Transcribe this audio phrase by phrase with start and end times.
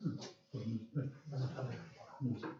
[0.00, 0.16] 嗯，
[0.50, 0.60] 对
[0.94, 1.68] 嗯，那是他的，
[2.20, 2.59] 嗯。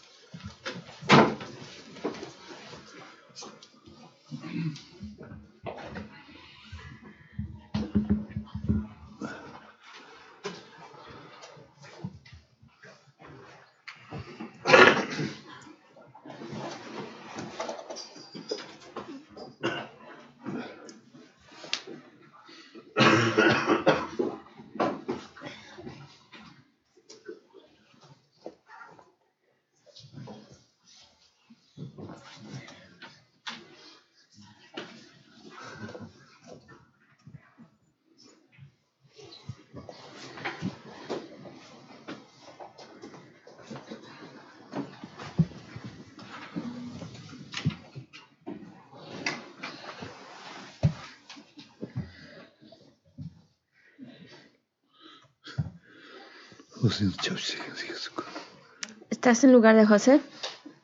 [59.11, 60.19] ¿Estás en lugar de José?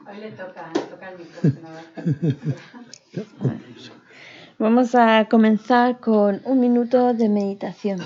[0.08, 1.18] Hoy le toca, toca el
[3.18, 3.54] micrófono.
[4.60, 8.00] Vamos a comenzar con un minuto de meditación.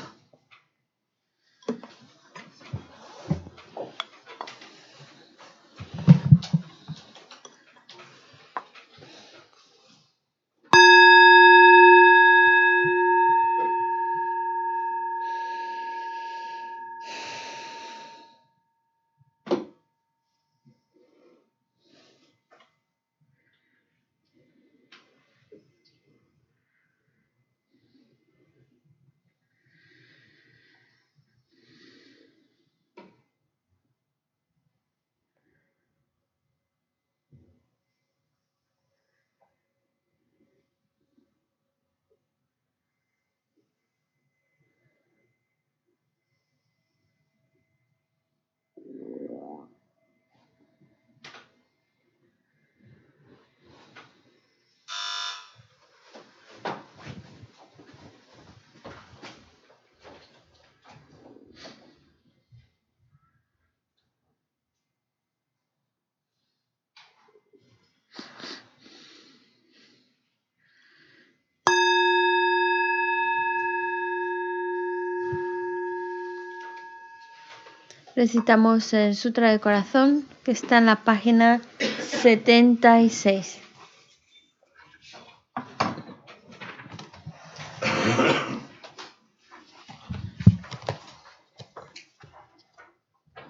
[78.16, 81.62] Recitamos el Sutra del Corazón que está en la página
[82.00, 83.60] 76.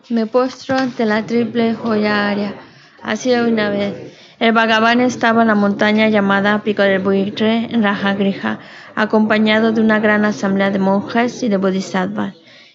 [0.10, 2.54] Me postro ante la triple joya área.
[3.02, 4.14] Así una vez.
[4.40, 8.60] El Bhagavan estaba en la montaña llamada Pico del Buitre en Rajagrija,
[8.96, 12.41] acompañado de una gran asamblea de monjes y de bodhisattvas.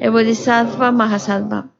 [0.00, 1.70] el Bodhisattva Mahasattva,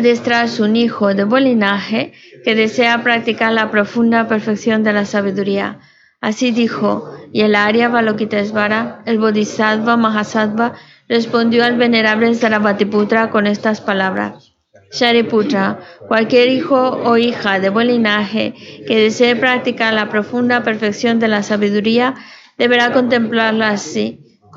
[0.00, 2.12] detrás un hijo de buen linaje
[2.44, 5.80] que desea practicar la profunda perfección de la sabiduría.
[6.20, 10.74] Así dijo, y el Arya Balokitesvara, el Bodhisattva Mahasattva,
[11.08, 14.54] respondió al venerable Sarabhatiputra con estas palabras.
[14.90, 18.54] Shariputra, cualquier hijo o hija de buen linaje
[18.86, 22.14] que desee practicar la profunda perfección de la sabiduría
[22.56, 24.27] deberá contemplarla así,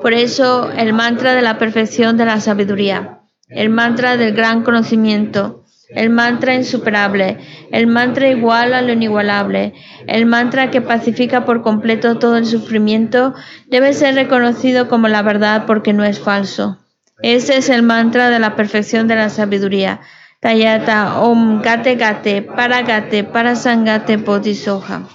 [0.00, 5.64] Por eso el mantra de la perfección de la sabiduría, el mantra del gran conocimiento,
[5.90, 7.38] el mantra insuperable,
[7.70, 9.72] el mantra igual a lo inigualable,
[10.06, 13.34] el mantra que pacifica por completo todo el sufrimiento,
[13.68, 16.78] debe ser reconocido como la verdad porque no es falso.
[17.22, 20.00] Ese es el mantra de la perfección de la sabiduría,
[20.40, 25.08] Tayata Om Gate Gate Paragate Parasangate Bodhisoha.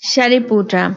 [0.00, 0.96] Shariputra.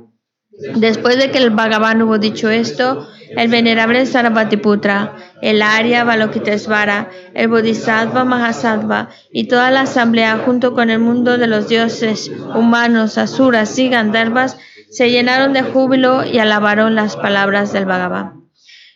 [0.75, 7.47] Después de que el Bhagavan hubo dicho esto, el venerable Sarabhatiputra, el Arya Balokitesvara, el
[7.47, 13.77] Bodhisattva Mahasattva y toda la asamblea junto con el mundo de los dioses, humanos, asuras
[13.79, 14.57] y gandharvas
[14.89, 18.40] se llenaron de júbilo y alabaron las palabras del Bhagavan.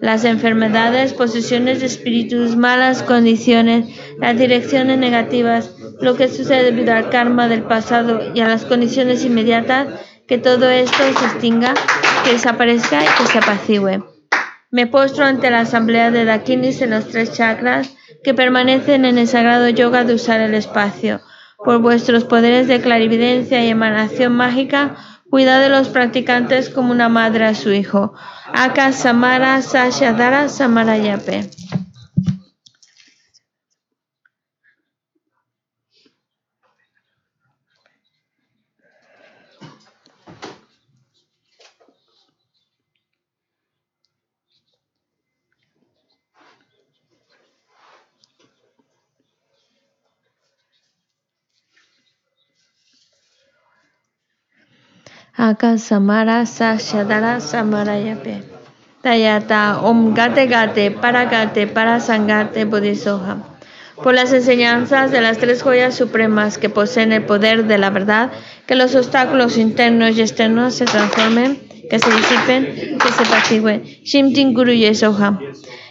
[0.00, 3.86] las enfermedades, posesiones de espíritus, malas condiciones,
[4.18, 9.24] las direcciones negativas, lo que sucede debido al karma del pasado y a las condiciones
[9.24, 9.88] inmediatas,
[10.26, 11.74] que todo esto se extinga,
[12.24, 14.02] que desaparezca y que se apacigüe.
[14.70, 19.26] Me postro ante la asamblea de Dakinis en los tres chakras que permanecen en el
[19.26, 21.20] sagrado yoga de usar el espacio.
[21.64, 24.96] por vuestros poderes de clarividencia y emanación mágica,
[25.30, 28.14] cuidad de los practicantes como una madre a su hijo.
[28.52, 31.50] Aka Samara Sashadara Samarayape.
[55.40, 58.42] Aka Samara Sashadara Samarayape.
[59.00, 63.36] Tayata Om Gate Gate Para Gate Para Sangate Bodhisoha.
[64.02, 68.32] Por las enseñanzas de las tres joyas supremas que poseen el poder de la verdad,
[68.66, 71.56] que los obstáculos internos y externos se transformen,
[71.88, 73.84] que se disipen, que se apacigüen.
[73.84, 75.38] Shimtin Guru Yesoha.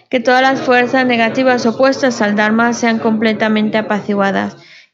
[0.10, 4.58] Que todas las fuerzas negativas opuestas al Dharma sean completamente apaciguadas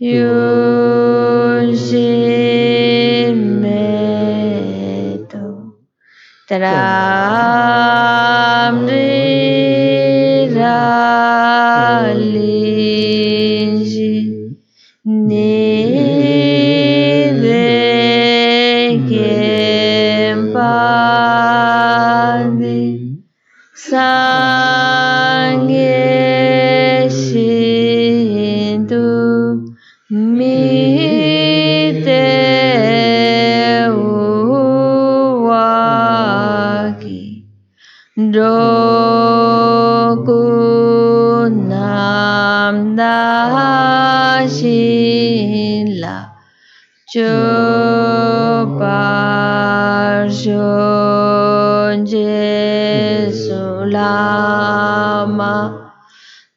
[0.00, 0.30] Use.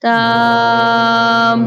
[0.04, 1.64] tampakinam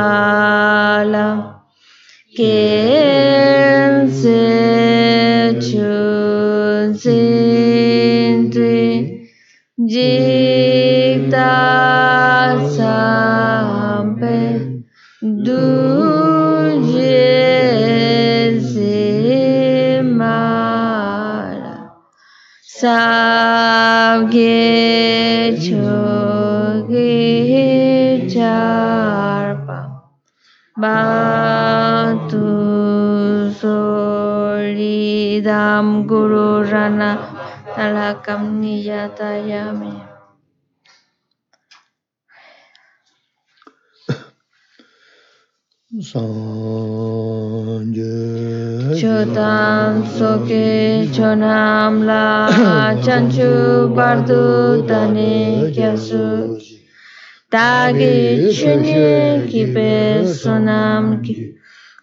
[0.00, 1.38] kichokukalam
[2.36, 4.42] kinse
[5.66, 7.14] chunsin
[8.52, 8.80] tri
[9.90, 11.89] jiktam
[22.80, 24.40] Sabge
[25.60, 27.12] Chogi
[28.32, 30.08] Charpa
[30.80, 32.40] Batu
[33.60, 34.88] Solidam
[36.08, 37.20] Guru Rana
[37.76, 40.00] Talakam Niyatayami.
[46.10, 48.09] Sanje
[49.00, 56.60] Chotam soke chonam la chanchu bardu dane kyasu
[57.50, 61.34] Tagi chunye kipe sonam ki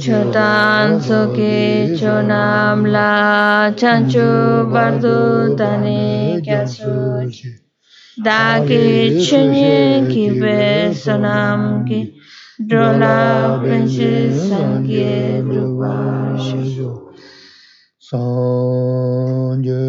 [0.00, 4.26] Chotan soke chonam la chanchu
[4.72, 7.67] bardu dane kyasu
[8.20, 12.00] Da che chenye ki ve sanam ki
[12.58, 16.90] drola penche sangye drupa shishyo.
[18.08, 19.82] Sanje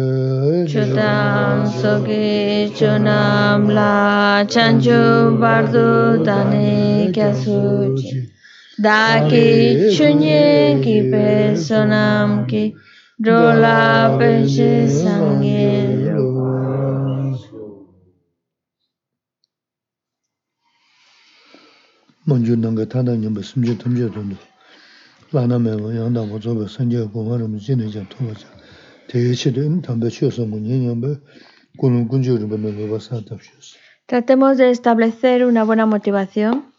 [0.70, 8.30] chodam soge chonam la chancho bardo dane kya suji.
[8.80, 12.74] Dagi chenye ki ve sanam ki
[13.20, 16.29] drola penche sangye drupa
[22.29, 24.23] 먼저 난가 타다님 심지 탐제도
[25.31, 28.47] 라나면 양다 뭐 저거 선제 공원을 지는 좀 도와줘.
[29.07, 31.19] 대체도 담배 치워서 뭐 년년배
[31.77, 33.77] 군은 군주를 보면 뭐 사답시었어.
[34.07, 36.71] Tratemos de establecer una buena motivación,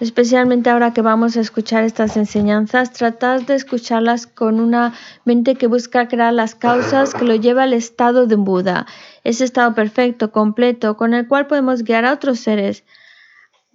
[0.00, 5.66] especialmente ahora que vamos a escuchar estas enseñanzas, tratad de escucharlas con una mente que
[5.66, 8.86] busca crear las causas que lo lleva al estado de un Buda,
[9.24, 12.84] ese estado perfecto, completo, con el cual podemos guiar a otros seres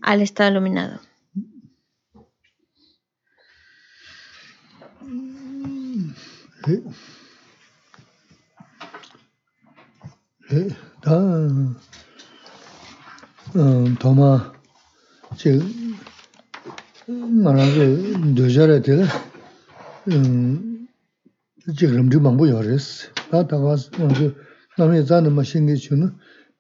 [0.01, 1.01] al estado iluminado.
[10.49, 10.62] rē
[11.05, 11.17] tā
[14.03, 14.31] tōmā
[15.38, 15.53] chī
[17.43, 17.87] ngā rā rē
[18.38, 18.97] dōjā rē tē
[21.77, 23.75] chī rīm chī māngbō yā rē sī tā tā kā
[24.79, 26.09] nā mē zā nā mā shīngi chū nā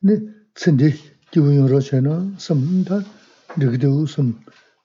[0.06, 0.14] nē
[0.54, 0.88] tsindē
[1.32, 2.14] kī wē yō rā chē nā
[2.44, 3.02] sām tā
[3.58, 4.30] rī kī tē wū sām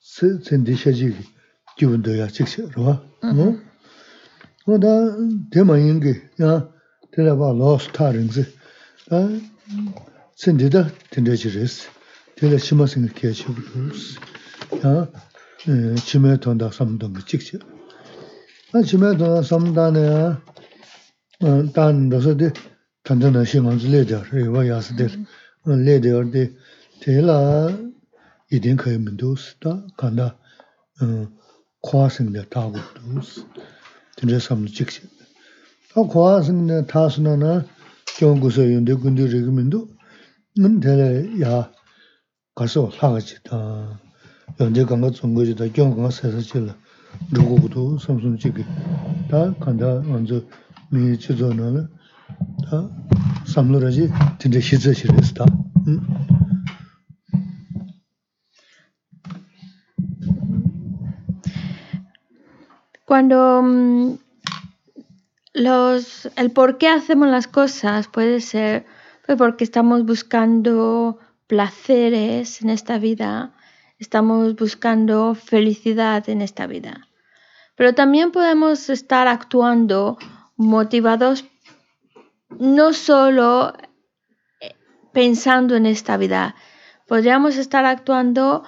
[0.02, 1.08] tsindē shē chī
[1.78, 2.98] kī wē dō yā chī kī rā
[4.67, 4.79] 셔지 기분도야 직접 봐.
[4.79, 4.79] 뭐?
[4.79, 5.17] 뭐다
[5.51, 6.11] 대만인 게
[6.43, 6.69] 야,
[7.13, 8.47] 들어봐 로스 타링스.
[9.11, 9.29] 아,
[10.37, 11.89] 센데다 텐데지레스.
[12.37, 14.19] 들어 심어서 계시고 그러스.
[14.85, 15.09] 야,
[15.69, 17.61] 에, 지메 돈다 삼던 거 직접.
[18.73, 19.99] 아, 지메 돈다 삼다네.
[21.41, 22.53] 어, 단 너서데
[23.05, 25.07] 단단한 신앙 레더 레와 야스데.
[25.65, 26.53] 어, 레더데
[27.01, 27.69] 테라
[28.53, 29.87] 이든 거의 문도스다.
[29.97, 30.39] 간다.
[31.03, 31.29] 어,
[31.83, 32.33] 과생
[34.24, 35.02] 근데 삼도 직시
[35.94, 37.66] 또 고아스는 타스나나
[38.18, 39.90] 경구서 연대 군대 레그민도
[40.56, 41.70] 는 대래 야
[42.56, 44.00] 가서 하가지다.
[44.62, 45.66] 연대 간거 종거지다.
[45.74, 46.74] 경구가 세서 질라
[47.34, 48.64] 누구도 삼손 지기
[49.30, 50.00] 다 간다.
[50.06, 50.42] 먼저
[50.90, 51.90] 미 지도는
[52.70, 52.90] 다
[53.46, 55.46] 삼로라지 진짜 희저시랬다.
[55.90, 56.00] 응?
[63.06, 64.18] Cuando mm,
[65.54, 68.86] los, el por qué hacemos las cosas puede ser
[69.26, 73.54] pues, porque estamos buscando placeres en esta vida,
[74.00, 77.08] estamos buscando felicidad en esta vida.
[77.76, 80.18] Pero también podemos estar actuando
[80.56, 81.46] motivados
[82.60, 83.74] no solo
[84.62, 84.76] eh,
[85.12, 86.56] pensando en esta vida,
[87.08, 88.64] podríamos estar actuando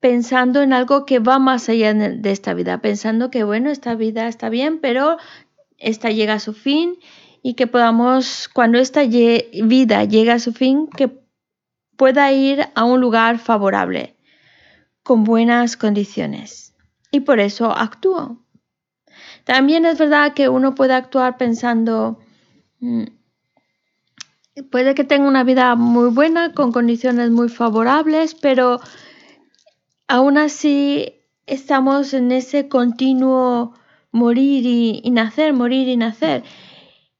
[0.00, 4.26] pensando en algo que va más allá de esta vida, pensando que bueno, esta vida
[4.26, 5.18] está bien, pero
[5.76, 6.98] esta llega a su fin
[7.42, 11.10] y que podamos, cuando esta vida llega a su fin, que
[11.96, 14.16] pueda ir a un lugar favorable,
[15.02, 16.74] con buenas condiciones.
[17.10, 18.38] Y por eso actúo.
[19.44, 22.18] También es verdad que uno puede actuar pensando,
[22.78, 23.04] mm,
[24.70, 28.80] puede que tenga una vida muy buena, con condiciones muy favorables, pero
[30.10, 31.14] aún así
[31.46, 33.74] estamos en ese continuo
[34.10, 36.42] morir y, nacer, morir y nacer.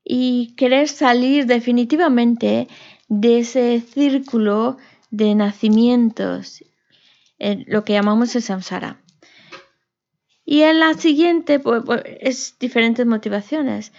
[0.05, 2.67] Y querer salir definitivamente
[3.09, 4.77] de ese círculo
[5.13, 6.65] de nacimientos,
[7.39, 9.01] lo que llamamos el samsara.
[10.45, 13.93] Y en la siguiente pues, pues, es diferentes motivaciones.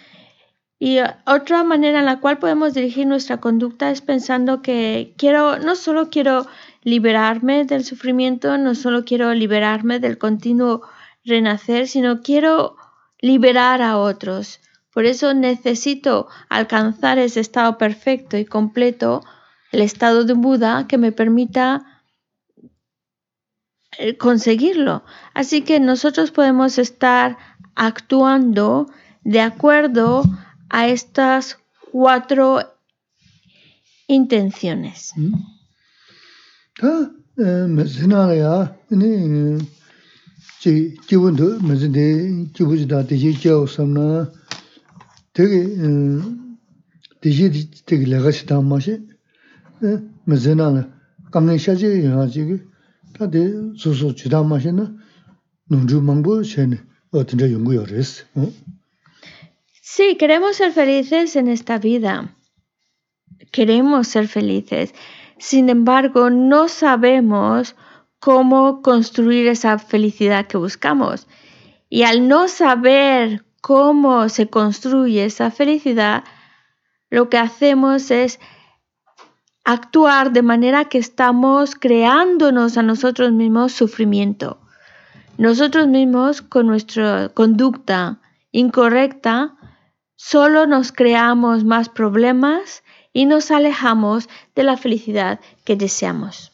[0.80, 5.76] Y otra manera en la cual podemos dirigir nuestra conducta es pensando que quiero, no
[5.76, 6.46] solo quiero
[6.84, 10.82] liberarme del sufrimiento, no solo quiero liberarme del continuo
[11.24, 12.76] renacer, sino quiero
[13.20, 14.60] liberar a otros.
[14.94, 19.24] Por eso necesito alcanzar ese estado perfecto y completo,
[19.72, 22.04] el estado de Buda, que me permita
[23.98, 25.04] eh, conseguirlo.
[25.34, 27.38] Así que nosotros podemos estar
[27.76, 28.88] actuando
[29.24, 30.24] de acuerdo
[30.70, 31.60] a estas
[31.92, 32.60] cuatro
[34.08, 35.14] intenciones.
[35.16, 35.61] ¿Mm?
[59.82, 62.36] Sí, queremos ser felices en esta vida.
[63.52, 64.94] Queremos ser felices.
[65.42, 67.76] Sin embargo, no sabemos
[68.20, 71.28] cómo construir esa felicidad que buscamos.
[71.90, 76.24] Y al no saber cómo se construye esa felicidad,
[77.10, 78.40] lo que hacemos es
[79.64, 84.62] actuar de manera que estamos creándonos a nosotros mismos sufrimiento.
[85.40, 89.56] Nosotros mismos con nuestra conducta incorrecta
[90.16, 96.52] solo nos creamos más problemas y nos alejamos de la felicidad que deseamos.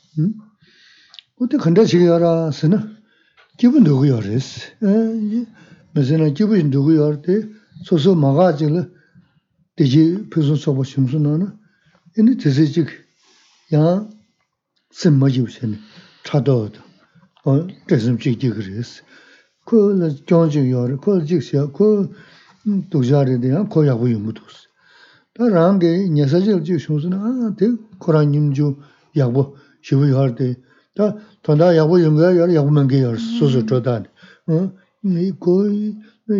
[25.37, 28.73] tā rāngi nyasa chil chī shūnsu nā, tē Kurāng nim chū
[29.13, 29.53] yāqbu
[29.85, 30.55] shivu yār tē,
[30.97, 31.13] tā
[31.45, 34.01] tōndā yāqbu yunga yār yāqbu māngi yār sūsū chōdā
[34.49, 35.53] nē, kō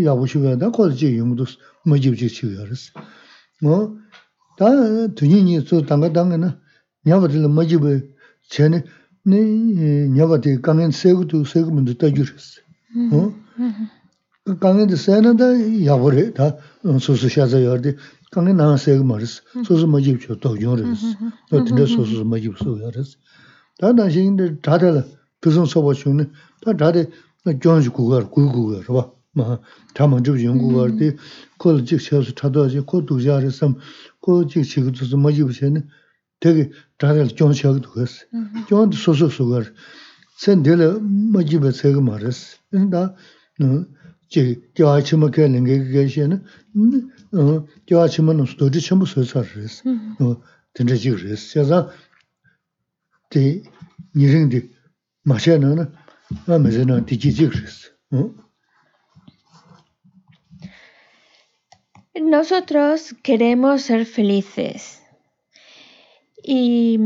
[0.01, 2.89] yāqbu shivu yār tā kōda chī yungu tūs mā jīv chī shivu yār sī.
[4.57, 4.67] Tā
[5.13, 6.49] tuñi nī tsū tānga tānga nā,
[7.05, 7.86] nyāpa tila mā jīv
[8.49, 8.81] chē nē,
[9.29, 12.65] nyāpa tī kāngiān sēgu tū sēgu māndu tā jūr sī.
[14.47, 15.51] Kāngiān tī sē nā tā
[15.86, 17.93] yāqbu rē, tā sūsū shāsā yār tē,
[18.31, 21.16] 강엔도 세는데 야버래 다 소소 샤자 여데 강엔 나 세고 말스 소소 뭐지죠 또 요르스
[21.50, 23.18] 또 근데 소소 뭐지죠 요르스
[23.78, 25.05] 다 나신데 다들
[25.40, 26.31] 그선 소보 중에
[26.62, 27.11] 다 다들
[27.42, 29.02] gyōnshī kūgār, kū kūgār, rwa,
[29.35, 29.59] mā,
[29.98, 31.09] tā māng chūp yōng kūgār, tī,
[31.59, 33.74] kō lā jīk xēsū chādua jī, kō tūk jā rī sām,
[34.22, 35.83] kō jīk chī kū tūsū mā jīb xē nī,
[36.38, 36.64] tē kī
[37.02, 38.12] tā rā gyōng xē kū tūgās,
[38.70, 39.26] gyōng tī sō sō
[43.59, 43.74] sō
[62.19, 65.01] Nosotros queremos ser felices.
[66.43, 66.99] Y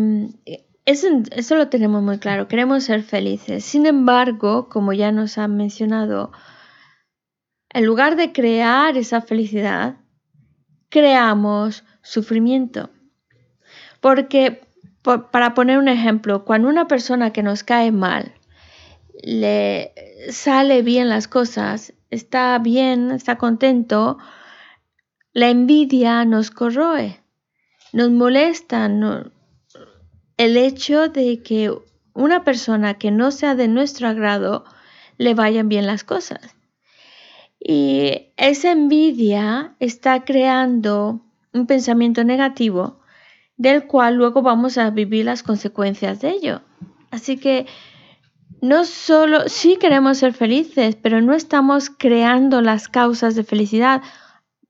[0.85, 3.65] eso, eso, lo tenemos muy claro, queremos ser felices.
[3.65, 6.31] Sin embargo, como ya nos han mencionado,
[7.73, 9.97] en lugar de crear esa felicidad,
[10.89, 12.89] creamos sufrimiento.
[13.99, 14.61] Porque,
[15.03, 18.33] para poner un ejemplo, cuando una persona que nos cae mal,
[19.23, 19.93] le
[20.29, 24.17] sale bien las cosas, está bien, está contento,
[25.33, 27.21] la envidia nos corroe,
[27.93, 28.89] nos molesta
[30.37, 31.73] el hecho de que
[32.13, 34.65] una persona que no sea de nuestro agrado
[35.17, 36.55] le vayan bien las cosas.
[37.63, 41.21] Y esa envidia está creando
[41.53, 42.99] un pensamiento negativo
[43.55, 46.61] del cual luego vamos a vivir las consecuencias de ello.
[47.11, 47.67] Así que
[48.61, 54.01] no solo, sí queremos ser felices, pero no estamos creando las causas de felicidad.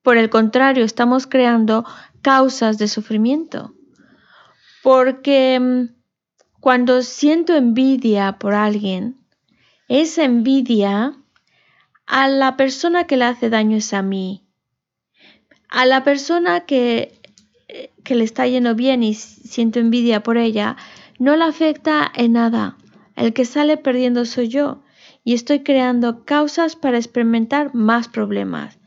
[0.02, 1.86] Por el contrario, estamos creando
[2.22, 3.74] causas de sufrimiento.
[4.84, 5.96] Porque mm,
[6.60, 9.18] cuando siento envidia por alguien,
[9.88, 11.21] esa envidia
[12.12, 14.44] a la persona que le hace daño es a mí.
[15.70, 17.18] A la persona que,
[17.70, 20.76] eh, que le está yendo bien y siento envidia por ella,
[21.20, 22.78] no la afecta en nada.
[23.16, 24.84] El que sale perdiendo soy yo
[25.24, 28.78] y estoy creando causas para experimentar más problemas,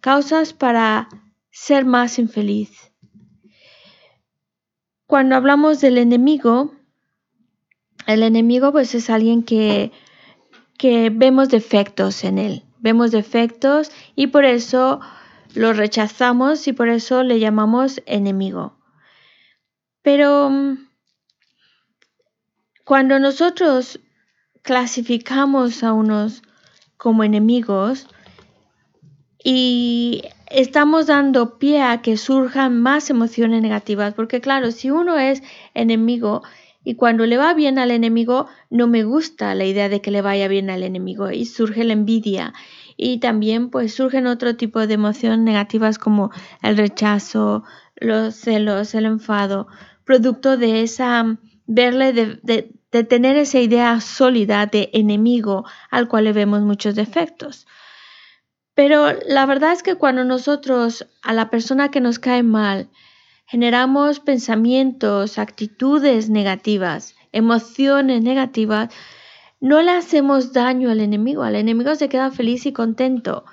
[0.00, 1.08] causas para
[1.52, 2.92] ser más infeliz.
[5.06, 6.74] Cuando hablamos del enemigo,
[8.08, 9.92] el enemigo pues es alguien que,
[10.76, 15.00] que vemos defectos en él, vemos defectos y por eso
[15.54, 18.76] lo rechazamos y por eso le llamamos enemigo.
[20.02, 20.88] Pero mm,
[22.84, 24.00] cuando nosotros
[24.62, 26.42] clasificamos a unos
[26.96, 28.08] como enemigos
[29.42, 35.42] y estamos dando pie a que surjan más emociones negativas, porque claro, si uno es
[35.74, 36.42] enemigo
[36.84, 40.22] y cuando le va bien al enemigo, no me gusta la idea de que le
[40.22, 42.52] vaya bien al enemigo y surge la envidia
[42.96, 46.30] y también pues surgen otro tipo de emociones negativas como
[46.62, 47.64] el rechazo,
[47.96, 49.68] los celos, el enfado,
[50.04, 56.60] producto de esa verle de, tener esa idea sólida de enemigo al cual le vemos
[56.60, 57.66] muchos defectos.
[58.74, 62.88] Pero la verdad es que cuando nosotros a la persona que nos cae mal
[63.52, 68.88] generamos pensamientos, actitudes negativas, emociones negativas,
[69.60, 73.44] no le hacemos daño al enemigo, al enemigo se queda feliz y contento.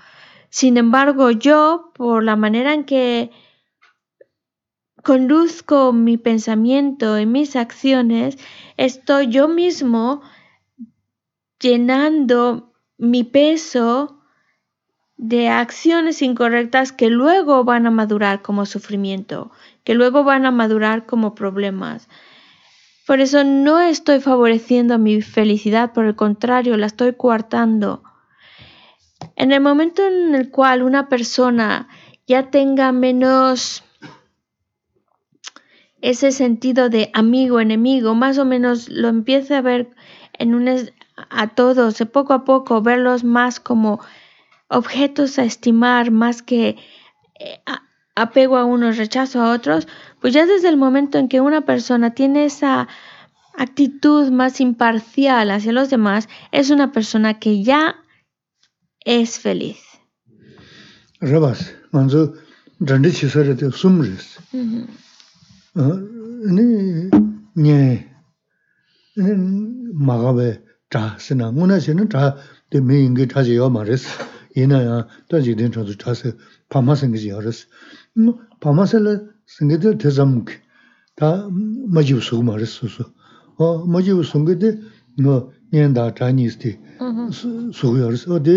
[0.50, 3.32] Sin embargo, yo, por la manera en que
[5.04, 8.38] conduzco mi pensamiento y mis acciones,
[8.78, 10.22] estoy yo mismo
[11.60, 14.20] llenando mi peso
[15.20, 19.52] de acciones incorrectas que luego van a madurar como sufrimiento,
[19.90, 22.10] que luego van a madurar como problemas.
[23.08, 28.04] Por eso no estoy favoreciendo mi felicidad, por el contrario, la estoy coartando.
[29.36, 31.88] En el momento en el cual una persona
[32.28, 33.84] ya tenga menos
[36.02, 39.90] ese sentido de amigo, enemigo, más o menos lo empiece a ver
[41.32, 44.00] a todos, poco a poco, verlos más como
[44.68, 46.78] objetos a estimar, más que
[47.40, 47.60] eh,
[48.22, 49.88] apego a unos, rechazo a otros,
[50.22, 52.88] pues ya desde el momento en que una persona tiene esa
[53.58, 57.96] actitud más imparcial hacia los demás, es una persona que ya
[59.06, 59.78] es feliz.
[61.20, 62.34] Rabas, manzo,
[62.80, 64.38] de sumres.
[78.19, 79.13] no pa ma se le
[79.47, 80.55] sing de de zam ki
[81.19, 81.29] ta
[81.95, 83.05] ma ji su ma res su su
[83.59, 84.71] o ma ji su nge de
[85.25, 86.71] no nyen da cha ni sti
[87.79, 88.57] su yo res o de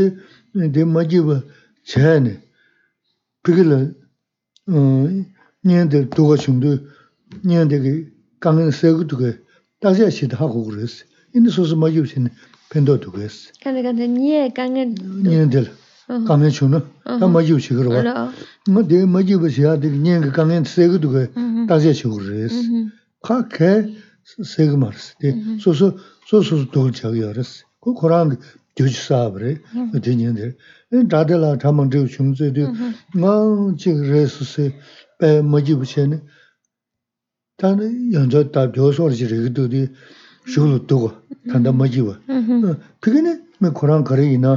[0.54, 1.38] de ma ji ba
[1.90, 2.34] che ne
[3.44, 3.80] pi ge le
[5.68, 6.72] nyen de du ga chung de
[7.44, 7.94] nyen de ge
[8.40, 9.32] gang se gu du ge
[9.82, 10.94] da jia xi da gu res
[11.36, 12.30] ina su su ma ji sin
[12.70, 13.28] pendo du ge
[13.64, 14.84] Kante kante nye kange
[15.24, 15.58] nyen de 강에 주는 다 맞이 오시 그러 봐.
[15.58, 15.81] 뭐내 맞이 보시야 되 년 강
[16.29, 18.03] kāngiā chūna, tā mājīw chīgir wā.
[18.73, 21.23] Mā tē mājīw bā chīyā tē nyēn kā kāngiā sēgā tu kā
[21.71, 22.57] tāsiā chīgur rēs.
[23.25, 23.73] Kā kā
[24.53, 25.89] sēgā mā rēs, tē sō sō
[26.29, 27.63] sō sō sō tōgā chāgā yā rēs.
[27.83, 28.37] Kō Khurāṋ
[28.77, 29.57] gyōchī sāb rē,
[29.97, 30.53] tē nyēn tē.
[31.09, 32.69] Tā tē lā tā māng tē chūng tsē tē,
[33.17, 33.35] ngā
[33.81, 34.69] chīg rēs sē
[35.21, 36.19] bē mājīw bā chē nē,
[37.61, 39.83] tā nē yāng chā tā byō sō rā chī rē kā tō tē
[40.53, 41.11] shūg lō tōgā,
[41.49, 42.15] tā ndā mājīw bā.
[43.01, 44.57] Tē kā nē, mē Khurāṋ kā rē yī nā,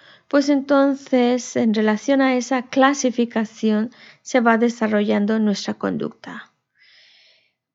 [0.31, 3.91] pues entonces en relación a esa clasificación
[4.21, 6.53] se va desarrollando nuestra conducta.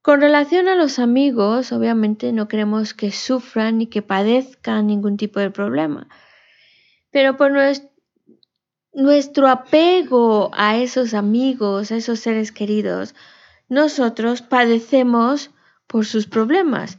[0.00, 5.38] Con relación a los amigos, obviamente no queremos que sufran ni que padezcan ningún tipo
[5.38, 6.08] de problema,
[7.10, 7.52] pero por
[8.94, 13.14] nuestro apego a esos amigos, a esos seres queridos,
[13.68, 15.50] nosotros padecemos
[15.86, 16.96] por sus problemas.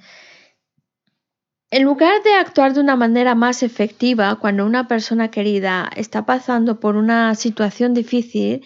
[1.69, 6.80] En lugar de actuar de una manera más efectiva cuando una persona querida está pasando
[6.80, 8.65] por una situación difícil,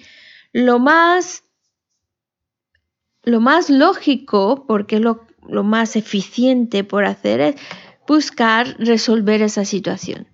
[0.53, 1.43] lo más,
[3.23, 7.55] lo más lógico, porque es lo, lo más eficiente por hacer, es
[8.05, 10.27] buscar resolver esa situación.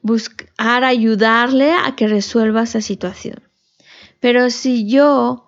[0.00, 3.42] Buscar ayudarle a que resuelva esa situación.
[4.20, 5.45] Pero si yo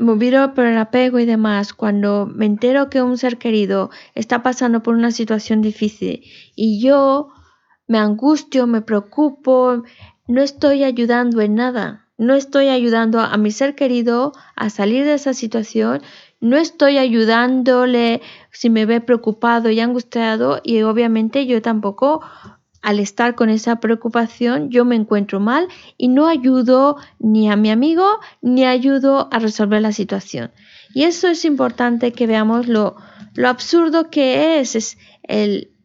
[0.00, 4.82] movido por el apego y demás, cuando me entero que un ser querido está pasando
[4.82, 6.24] por una situación difícil.
[6.56, 7.28] Y yo
[7.86, 9.84] me angustio, me preocupo,
[10.26, 15.14] no estoy ayudando en nada, no estoy ayudando a mi ser querido a salir de
[15.14, 16.02] esa situación,
[16.40, 22.22] no estoy ayudándole si me ve preocupado y angustiado y obviamente yo tampoco
[22.82, 27.70] al estar con esa preocupación yo me encuentro mal y no ayudo ni a mi
[27.70, 28.06] amigo
[28.40, 30.50] ni ayudo a resolver la situación.
[30.94, 32.96] Y eso es importante que veamos lo,
[33.44, 34.98] absurdo que es, es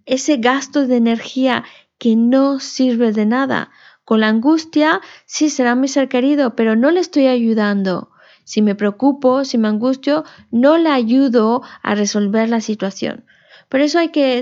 [0.06, 1.64] ese gasto de energía
[1.98, 3.72] que no sirve de nada.
[4.04, 8.12] Con la angustia, sí será mi ser querido, pero no le estoy ayudando.
[8.44, 13.26] Si me preocupo, si me angustio, no le ayudo a resolver la situación.
[13.70, 14.38] Por eso hay que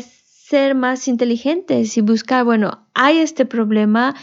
[0.54, 4.14] ser más inteligentes y buscar, bueno, hay este problema,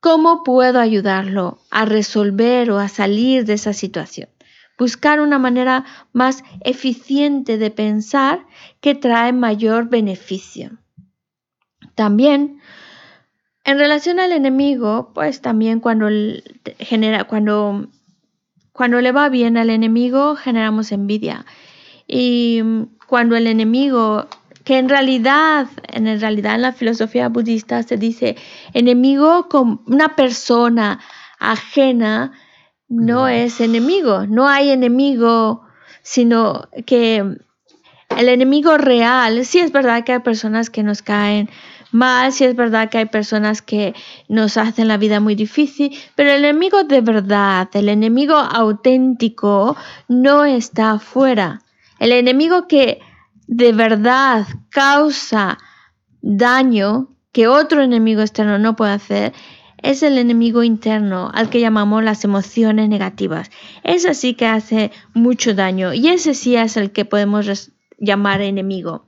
[0.00, 4.30] ¿cómo puedo ayudarlo a resolver o a salir de esa situación?
[4.78, 5.84] Buscar una manera
[6.14, 8.46] más eficiente de pensar
[8.80, 10.70] que trae mayor beneficio.
[11.94, 12.62] También,
[13.64, 16.08] en relación al enemigo, pues también cuando,
[16.78, 17.88] genera, cuando,
[18.72, 21.44] cuando le va bien al enemigo generamos envidia.
[22.08, 22.62] Y
[23.06, 24.28] cuando el enemigo
[24.64, 28.36] que en realidad, en realidad en la filosofía budista se dice
[28.74, 31.00] enemigo con una persona
[31.38, 32.32] ajena
[32.88, 35.62] no es enemigo, no hay enemigo,
[36.02, 37.38] sino que
[38.18, 41.48] el enemigo real, sí es verdad que hay personas que nos caen
[41.90, 43.94] mal, sí es verdad que hay personas que
[44.28, 49.76] nos hacen la vida muy difícil, pero el enemigo de verdad, el enemigo auténtico
[50.08, 51.62] no está afuera.
[51.98, 53.00] El enemigo que
[53.46, 55.58] de verdad causa
[56.20, 59.32] daño que otro enemigo externo no puede hacer,
[59.78, 63.50] es el enemigo interno al que llamamos las emociones negativas.
[63.82, 69.06] Ese sí que hace mucho daño y ese sí es el que podemos llamar enemigo.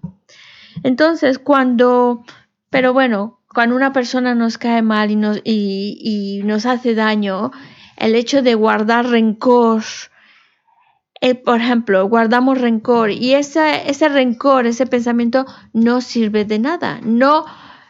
[0.83, 2.25] Entonces, cuando,
[2.71, 7.53] pero bueno, cuando una persona nos cae mal y nos, y nos hace daño,
[7.97, 9.85] el hecho de guardar rencor,
[11.25, 17.01] eh, por ejemplo, guardamos rencor y ese, ese rencor, ese pensamiento no sirve de nada,
[17.03, 17.47] no,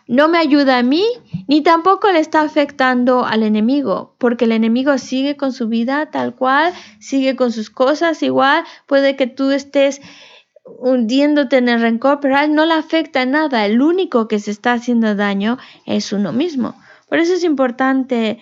[0.06, 1.04] no me ayuda a mí
[1.48, 6.36] ni tampoco le está afectando al enemigo, porque el enemigo sigue con su vida tal
[6.36, 10.00] cual, sigue con sus cosas igual, puede que tú estés
[10.64, 13.66] hundiéndote en el rencor, pero a él no le afecta nada.
[13.66, 16.76] El único que se está haciendo daño es uno mismo.
[17.08, 18.38] Por eso es importante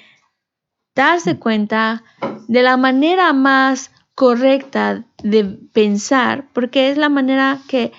[0.94, 2.05] darse cuenta
[2.46, 7.92] de la manera más correcta de pensar porque es la manera que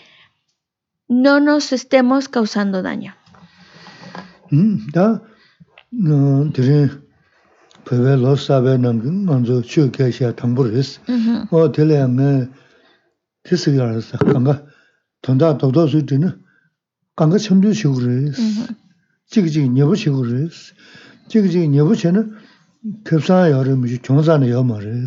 [1.08, 3.15] no nos estemos causando daño.
[5.89, 6.52] No,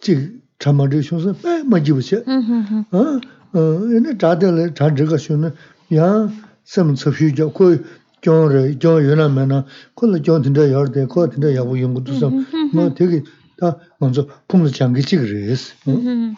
[0.00, 2.24] 지 참아들 쇼서 에 맞지부세.
[2.26, 2.84] ujú, ujú.
[2.92, 3.20] 어?
[3.54, 5.54] 어, 얘네 다들 다 저거 쇼는
[5.94, 6.30] 야
[6.64, 7.52] 섬섭히죠.
[7.52, 7.84] 그
[8.22, 9.62] 교를 교 연하면은
[9.94, 13.22] 그걸 교든데 열대 거든데 야고 연구도 좀 뭐, 되게
[13.62, 15.74] 다 먼저 풍을 장기지 그랬어.
[15.88, 15.94] 응?
[15.94, 16.36] Ujú.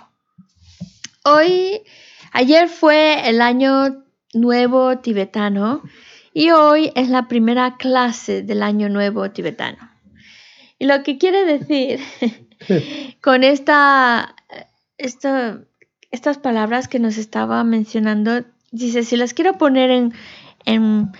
[1.24, 1.82] Hoy,
[2.32, 5.82] ayer fue el año nuevo tibetano
[6.32, 9.78] y hoy es la primera clase del año nuevo tibetano.
[10.78, 12.00] Y lo que quiere decir
[13.20, 14.34] con esta,
[14.96, 15.60] esta-
[16.10, 20.14] estas palabras que nos estaba mencionando, dice, si las quiero poner en,
[20.64, 21.12] en,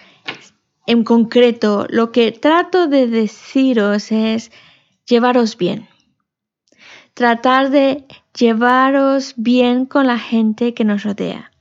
[0.86, 4.50] en concreto, lo que trato de deciros es
[5.06, 5.88] llevaros bien.
[7.15, 8.05] Tratar de
[8.37, 11.51] llevaros bien con la gente que nos rodea.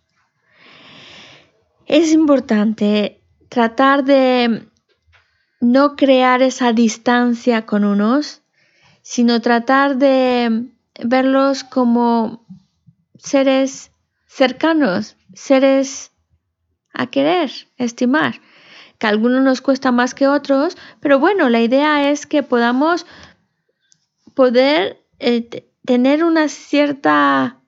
[1.86, 4.68] Es importante tratar de
[5.60, 8.42] no crear esa distancia con unos,
[9.02, 10.66] sino tratar de
[10.98, 12.44] verlos como
[13.16, 13.92] seres
[14.26, 16.10] cercanos, seres
[16.92, 18.40] a querer, estimar,
[18.98, 23.06] que a algunos nos cuesta más que otros, pero bueno, la idea es que podamos
[24.34, 27.60] poder eh, te- tener una cierta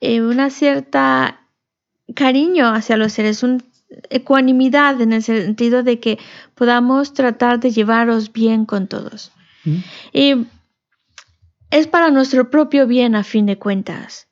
[0.00, 1.40] eh, una cierta
[2.14, 3.58] cariño hacia los seres, una
[4.08, 6.18] ecuanimidad en el sentido de que
[6.54, 9.32] podamos tratar de llevaros bien con todos.
[9.66, 9.82] 응?
[10.12, 10.46] Y
[11.70, 14.28] es para nuestro propio bien a fin de cuentas.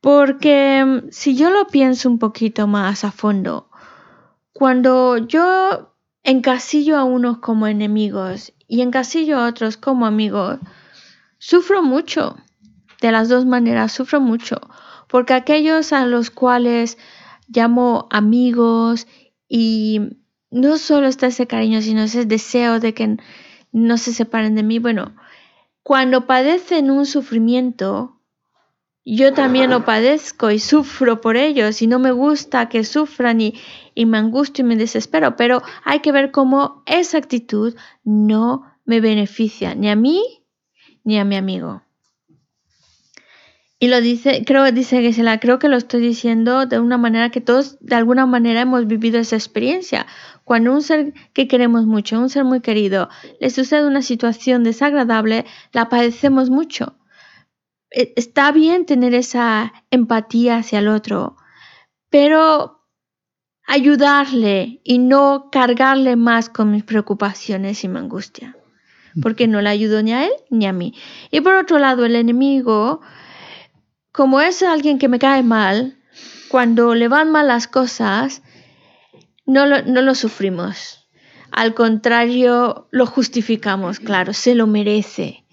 [0.00, 3.68] Porque mm, si yo lo pienso un poquito más a fondo,
[4.52, 10.58] cuando yo encasillo a unos como enemigos y encasillo a otros como amigos,
[11.38, 12.36] sufro mucho.
[13.00, 14.60] De las dos maneras, sufro mucho.
[15.08, 16.98] Porque aquellos a los cuales
[17.48, 19.06] llamo amigos
[19.48, 20.18] y
[20.50, 23.16] no solo está ese cariño, sino ese deseo de que
[23.72, 25.14] no se separen de mí, bueno,
[25.82, 28.20] cuando padecen un sufrimiento,
[29.04, 33.54] yo también lo padezco y sufro por ellos y no me gusta que sufran y,
[33.94, 37.74] y me angustio y me desespero, pero hay que ver cómo esa actitud
[38.04, 40.37] no me beneficia ni a mí
[41.08, 41.82] ni a mi amigo.
[43.80, 47.40] Y lo dice, creo, dice Gisela, creo que lo estoy diciendo de una manera que
[47.40, 50.06] todos de alguna manera hemos vivido esa experiencia.
[50.44, 53.08] Cuando un ser que queremos mucho, un ser muy querido,
[53.40, 56.98] le sucede una situación desagradable, la padecemos mucho.
[57.90, 61.36] E- Está bien tener esa empatía hacia el otro,
[62.10, 62.82] pero
[63.66, 68.57] ayudarle y no cargarle más con mis preocupaciones y mi angustia,
[69.22, 70.94] porque no le ayudo ni a él ni a mí.
[71.30, 73.00] Y por otro lado, el enemigo,
[74.12, 75.96] como es alguien que me cae mal,
[76.48, 78.42] cuando le van mal las cosas,
[79.46, 81.08] no lo, no lo sufrimos.
[81.50, 85.44] Al contrario, lo justificamos, claro, se lo merece.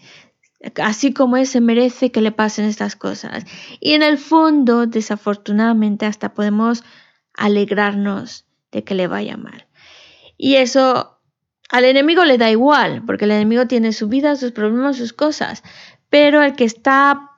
[0.81, 3.45] Así como él se merece que le pasen estas cosas.
[3.79, 6.83] Y en el fondo, desafortunadamente, hasta podemos
[7.37, 9.67] alegrarnos de que le vaya mal.
[10.37, 11.14] Y eso
[11.69, 15.63] al enemigo le da igual, porque el enemigo tiene su vida, sus problemas, sus cosas.
[16.09, 17.31] Pero el que está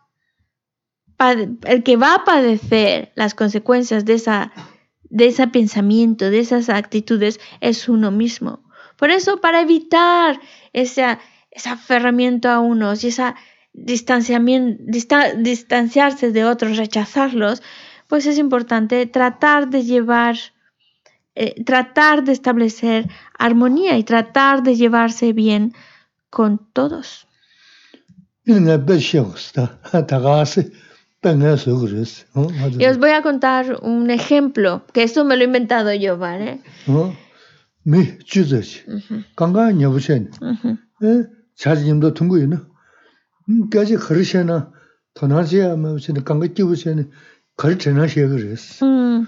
[1.65, 4.51] el que va a padecer las consecuencias de esa
[5.09, 8.63] de ese pensamiento, de esas actitudes, es uno mismo.
[8.97, 10.39] Por eso, para evitar
[10.73, 11.17] ese,
[11.49, 13.35] ese aferramiento a unos y esa
[13.71, 17.63] distanciamiento, dista- distanciarse de otros, rechazarlos,
[18.07, 20.35] pues es importante tratar de llevar,
[21.39, 23.07] eh, tratar de establecer
[23.37, 25.71] armonía y tratar de llevarse bien
[26.31, 27.27] con todos.
[32.79, 36.61] Y os voy a contar un ejemplo, que esto me lo he inventado yo, ¿vale?
[38.87, 39.21] Uh -huh.
[40.41, 40.49] Uh
[48.97, 49.27] -huh.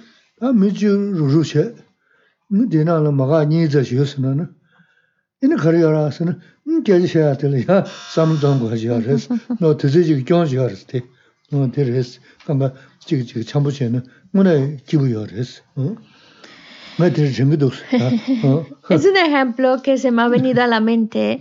[18.90, 21.40] Es un ejemplo que se me ha venido a la mente.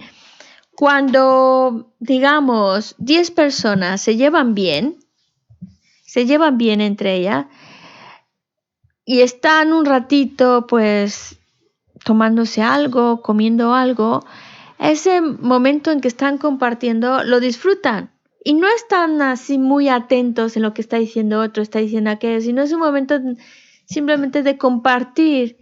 [0.76, 4.98] Cuando, digamos, 10 personas se llevan bien,
[6.06, 7.46] se llevan bien entre ellas,
[9.08, 11.38] y están un ratito, pues,
[12.04, 14.22] tomándose algo, comiendo algo,
[14.78, 18.10] ese momento en que están compartiendo lo disfrutan
[18.44, 22.42] y no están así muy atentos en lo que está diciendo otro, está diciendo aquello,
[22.42, 23.18] sino es un momento
[23.86, 25.56] simplemente de compartir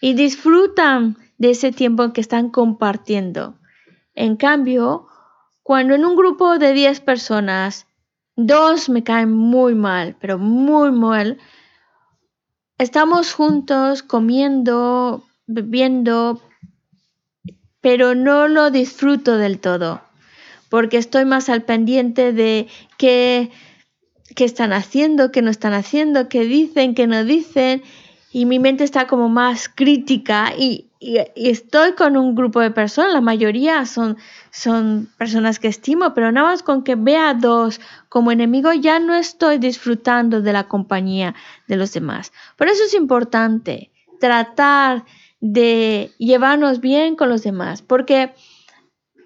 [0.00, 3.56] y disfrutan de ese tiempo en que están compartiendo.
[4.14, 5.08] En cambio,
[5.64, 7.88] cuando en un grupo de 10 personas,
[8.36, 11.40] dos me caen muy mal, pero muy mal,
[12.78, 16.42] estamos juntos comiendo, bebiendo,
[17.80, 20.02] pero no lo disfruto del todo,
[20.68, 22.68] porque estoy más al pendiente de
[22.98, 23.50] qué,
[24.34, 27.82] qué están haciendo, qué no están haciendo, qué dicen, qué no dicen,
[28.32, 33.12] y mi mente está como más crítica y, y- estoy con un grupo de personas,
[33.12, 34.16] la mayoría son,
[34.52, 39.14] son personas que estimo, pero nada más con que vea dos como enemigo ya no
[39.14, 41.34] estoy disfrutando de la compañía
[41.66, 42.32] de los demás.
[42.56, 43.90] Por eso es importante
[44.20, 45.04] tratar
[45.40, 48.32] de llevarnos bien con los demás, porque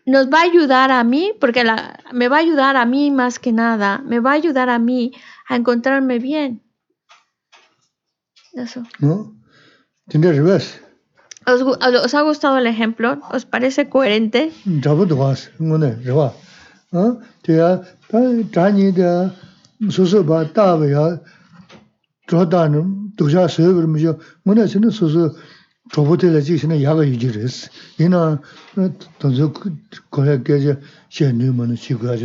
[0.07, 3.39] nos va a ayudar a mí, porque la- me va a ayudar a mí más
[3.39, 5.13] que nada, me va a ayudar a mí
[5.49, 6.63] a encontrarme bien.
[8.55, 8.83] Eso.
[10.33, 10.81] Ribes.
[11.47, 13.21] ¿Os, os ha gustado el ejemplo?
[13.31, 14.53] ¿Os parece coherente?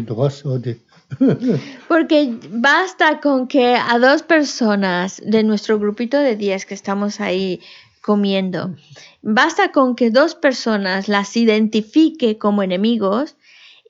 [0.01, 0.81] Dhuwas, ode.
[1.87, 7.59] Porque basta con que a dos personas de nuestro grupito de 10 que estamos ahí
[8.01, 8.75] comiendo,
[9.21, 13.35] basta con que dos personas las identifique como enemigos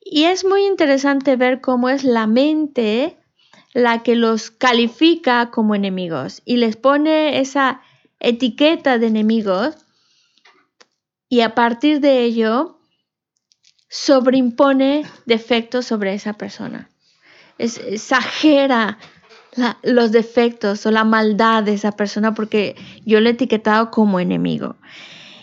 [0.04, 3.18] y es muy interesante ver cómo es la mente
[3.74, 7.82] la que los califica como enemigos y les pone esa
[8.20, 9.76] etiqueta de enemigos
[11.30, 12.78] y a partir de ello
[13.88, 16.90] sobreimpone defectos sobre esa persona.
[17.58, 18.98] Es- exagera
[19.84, 22.76] los defectos o la maldad de esa persona porque
[23.06, 24.76] yo le he etiquetado como enemigo.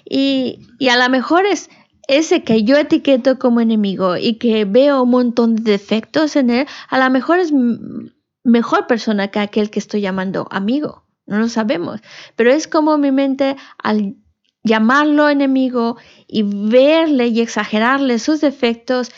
[0.09, 1.69] Y, y a lo mejor es
[2.09, 6.67] ese que yo etiqueto como enemigo y que veo un montón de defectos en él,
[6.89, 7.53] a lo mejor es
[8.45, 11.05] mejor persona que aquel que estoy llamando amigo.
[11.27, 12.01] No lo sabemos.
[12.37, 14.17] Pero es como mi mente al
[14.65, 19.11] llamarlo enemigo y verle y exagerarle sus defectos,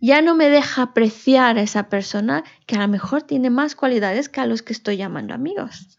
[0.00, 4.28] ya no me deja apreciar a esa persona que a lo mejor tiene más cualidades
[4.28, 5.98] que a los que estoy llamando amigos.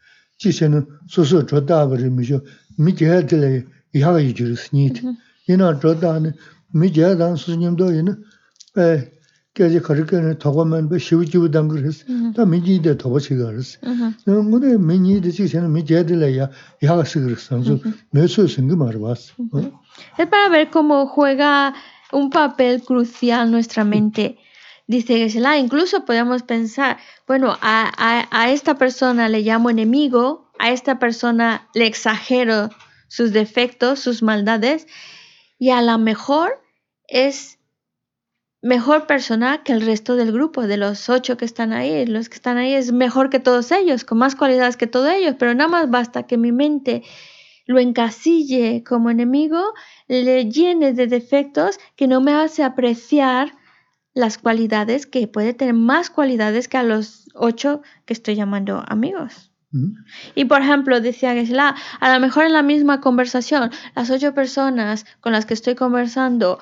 [20.18, 21.74] Es para ver cómo juega
[22.12, 24.38] un papel crucial nuestra mente.
[24.88, 26.98] Dice Geshe-la, incluso podemos pensar,
[27.28, 32.70] bueno, a, a- a esta persona le llamo enemigo, a esta persona le exagero
[33.08, 34.88] sus defectos, sus maldades,
[35.60, 36.62] y a lo mejor
[37.08, 37.60] es
[38.62, 42.36] mejor persona que el resto del grupo, de los ocho que están ahí, los que
[42.36, 45.70] están ahí es mejor que todos ellos, con más cualidades que todos ellos, pero nada
[45.70, 47.04] más basta que mi mente
[47.70, 49.62] lo encasille como enemigo,
[50.08, 53.54] le llene de defectos que no me hace apreciar
[54.16, 59.52] las cualidades que puede tener más cualidades que a los ocho que estoy llamando amigos.
[60.34, 65.06] Y por ejemplo, decía Geshe-la, a lo mejor en la misma conversación, las ocho personas
[65.20, 66.58] con las que estoy conversando,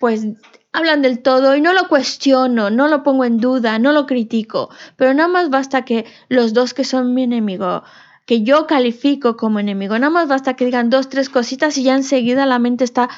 [0.00, 0.26] pues
[0.72, 4.68] hablan del todo y no lo cuestiono, no lo pongo en duda, no lo critico,
[4.96, 7.84] pero nada más basta que los dos que son mi enemigo,
[8.26, 11.94] que yo califico como enemigo, nada más basta que digan dos, tres cositas y ya
[11.94, 13.08] enseguida la mente está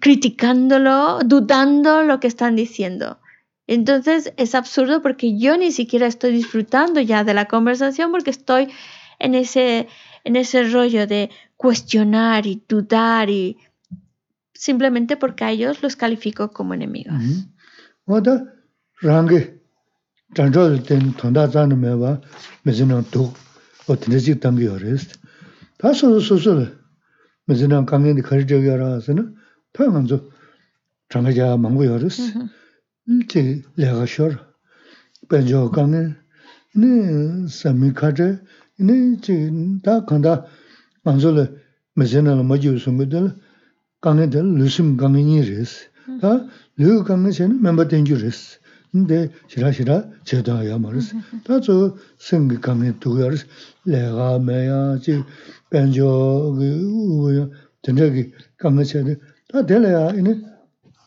[0.00, 3.18] criticándolo, dudando lo que están diciendo.
[3.66, 8.68] Entonces es absurdo porque yo ni siquiera estoy disfrutando ya de la conversación porque estoy
[9.18, 9.88] en ese,
[10.24, 13.58] en ese rollo de cuestionar y dudar y
[14.52, 17.14] simplemente porque a ellos los califico como enemigos.
[18.06, 18.52] Wada
[19.00, 19.60] rangi
[23.89, 25.19] 장조 된 통다 자는 매바 메즈나 도 어떻게 담기 어레스
[25.77, 26.67] 다 소소소
[27.45, 29.35] 메즈나 강연이 거저겨라서는
[29.73, 30.23] 다 먼저
[31.09, 32.33] 장가자 망고 어레스
[33.07, 34.31] 이제 내가 쇼
[35.29, 36.15] 벤조 강연
[36.75, 38.39] 네 사미카제
[38.79, 40.45] 네 지금 다 간다
[41.03, 41.61] 먼저를
[41.95, 43.35] 메즈나를 뭐지 무슨 것들
[44.01, 45.89] 강연들 루심 강연이레스
[46.21, 46.47] 다
[46.77, 48.59] 르 강연은 멤버 된주레스
[48.91, 53.45] 근데 시라 시라 제다야 말스 다저 생기 강에 두여스
[53.83, 55.23] 내가 매야지
[55.69, 57.49] 벤조 그 우야
[57.81, 59.15] 전적이 강에서도
[59.49, 60.41] 다 될래야 이네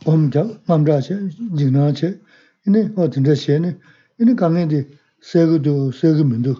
[0.04, 2.20] 범자 맘자체 지나체
[2.66, 3.78] 이네 어딘데 시에네
[4.20, 4.86] 이네 강에디
[5.22, 6.54] 세고도 세고면도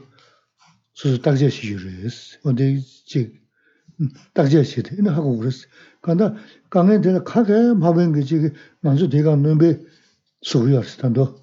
[0.94, 3.32] 수 딱제 시주레스 어디 지
[4.32, 5.66] 딱제 시대 이네 하고 그랬어
[6.00, 6.34] 간다
[6.70, 9.78] 강에 들 가게 마변 그 지금 만수 대가 넘베
[10.42, 11.36] 소리였어 단도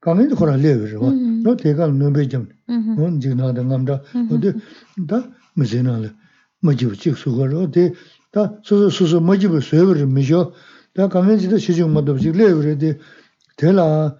[0.00, 2.48] 강에 거라 레버와 너 대가 넘베 좀
[2.96, 4.52] 뭔, 지나다 남다 어디
[5.08, 6.10] 다 메제나래
[6.62, 7.92] 뭐지 지 수거로 대
[8.32, 10.52] 다, 소소 소소 뭐지 쇠버리 미죠
[10.94, 12.98] 다 강에 지도 시중 뭐도 지 레버데
[13.56, 14.16] 대라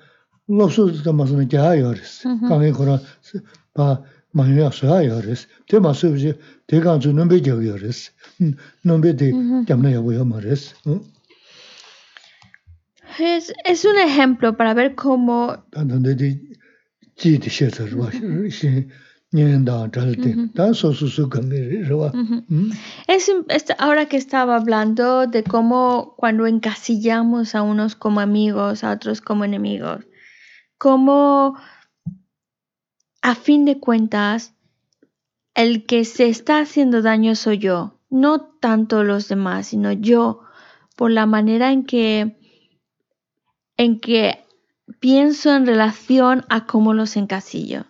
[0.49, 3.01] 로소도 마스는 자요스 강에 거라
[3.75, 4.03] 바
[4.33, 8.13] 마녀야 쇠야요스 대 마스지 대가 주 넘베 저요스
[8.83, 9.33] 넘베 대
[9.67, 11.03] 잡나 여보요 말스 응
[13.20, 15.66] Es, es un ejemplo para ver cómo...
[23.78, 29.46] Ahora que estaba hablando de cómo cuando encasillamos a unos como amigos, a otros como
[29.46, 30.06] enemigos,
[30.78, 31.58] cómo
[33.22, 34.54] a fin de cuentas
[35.54, 40.42] el que se está haciendo daño soy yo, no tanto los demás, sino yo,
[40.96, 42.41] por la manera en que
[43.82, 44.46] en que
[45.00, 47.86] pienso en relación a cómo los encasillo.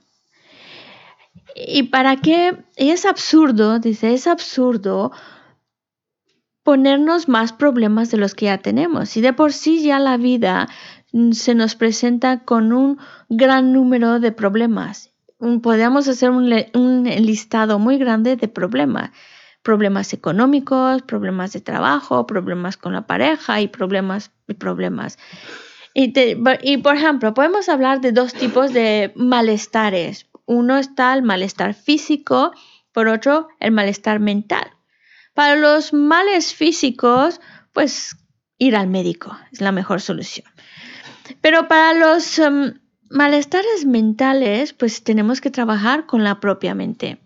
[1.54, 2.64] ¿Y para qué?
[2.78, 5.12] Es absurdo, dice, es absurdo
[6.64, 9.18] ponernos más problemas de los que ya tenemos.
[9.18, 10.70] Y de por sí ya la vida
[11.12, 15.10] mm, se nos presenta con un gran número de problemas.
[15.62, 19.12] Podríamos hacer un, un listado muy grande de problemas.
[19.62, 25.18] Problemas económicos, problemas de trabajo, problemas con la pareja y problemas y problemas.
[25.94, 30.28] Y, por ejemplo, podemos hablar de dos tipos de malestares.
[30.46, 32.52] Uno está el malestar físico,
[32.94, 34.72] por otro el malestar mental.
[35.34, 37.42] Para los males físicos,
[37.74, 38.16] pues
[38.58, 40.48] ir al médico es la mejor solución.
[41.42, 42.80] Pero para los em,
[43.10, 47.20] malestares mentales, pues tenemos que trabajar con la propia mente.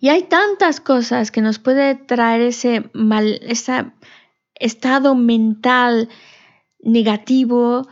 [0.00, 3.86] Y hay tantas cosas que nos puede traer ese mal, ese
[4.54, 6.08] estado mental
[6.80, 7.88] negativo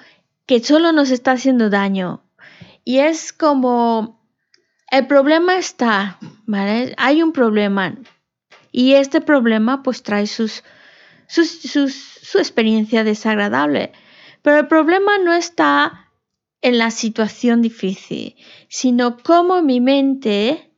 [0.46, 2.22] que solo nos está haciendo daño.
[2.84, 4.20] Y es como
[4.90, 6.94] el problema está, ¿vale?
[6.98, 7.96] Hay un problema.
[8.70, 10.62] Y este problema pues trae sus,
[11.26, 13.92] sus, su experiencia desagradable.
[14.42, 16.10] Pero el problema no está
[16.60, 18.36] en la situación difícil,
[18.68, 20.70] sino cómo mi mente,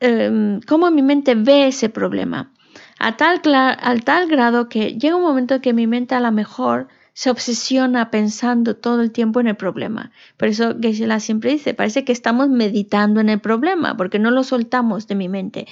[0.00, 2.52] em, cómo mi mente ve ese problema.
[2.98, 6.88] A tal, al tal grado que llega un momento que mi mente a lo mejor
[7.12, 10.12] se obsesiona pensando todo el tiempo en el problema.
[10.36, 14.44] Por eso Geshe-la siempre dice, parece que estamos meditando en el problema, porque no lo
[14.44, 15.66] soltamos de mi mente.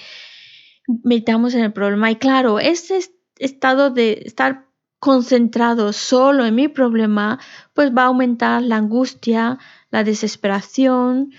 [1.02, 2.10] Meditamos en el problema.
[2.10, 4.66] Y claro, ese es- estado de estar
[4.98, 7.38] concentrado solo en mi problema,
[7.74, 9.58] pues va a aumentar la angustia,
[9.90, 11.30] la desesperación,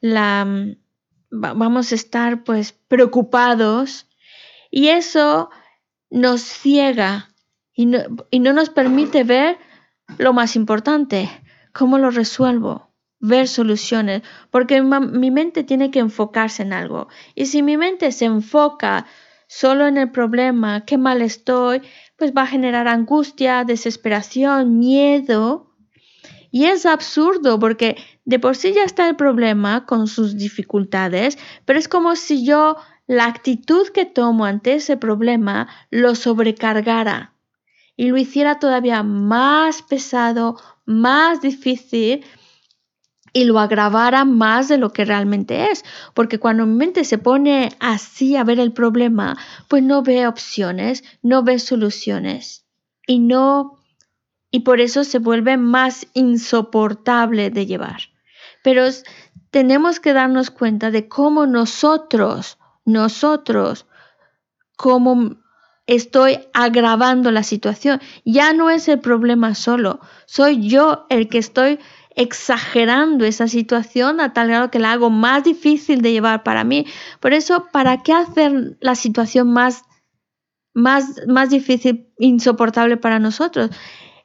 [0.00, 0.76] la, mm,
[1.44, 4.06] va- vamos a estar pues preocupados
[4.70, 5.50] y eso
[6.10, 7.30] nos ciega
[7.74, 7.98] y no,
[8.30, 9.58] y no nos permite ver
[10.18, 11.30] lo más importante,
[11.72, 17.08] cómo lo resuelvo, ver soluciones, porque ma- mi mente tiene que enfocarse en algo.
[17.34, 19.06] Y si mi mente se enfoca
[19.46, 21.82] solo en el problema, qué mal estoy,
[22.16, 25.66] pues va a generar angustia, desesperación, miedo.
[26.50, 31.78] Y es absurdo porque de por sí ya está el problema con sus dificultades, pero
[31.78, 32.76] es como si yo
[33.10, 37.34] la actitud que tomo ante ese problema lo sobrecargara
[37.96, 42.24] y lo hiciera todavía más pesado, más difícil
[43.32, 45.84] y lo agravara más de lo que realmente es.
[46.14, 49.36] Porque cuando mi mente se pone así a ver el problema,
[49.66, 52.64] pues no ve opciones, no ve soluciones
[53.08, 53.80] y no
[54.52, 58.02] y por eso se vuelve más insoportable de llevar.
[58.62, 58.84] Pero
[59.50, 62.59] tenemos que darnos cuenta de cómo nosotros,
[62.92, 63.86] nosotros,
[64.76, 65.36] como
[65.86, 68.00] estoy agravando la situación.
[68.24, 71.78] Ya no es el problema solo, soy yo el que estoy
[72.14, 76.86] exagerando esa situación a tal grado que la hago más difícil de llevar para mí.
[77.20, 79.84] Por eso, ¿para qué hacer la situación más,
[80.74, 83.70] más, más difícil, insoportable para nosotros?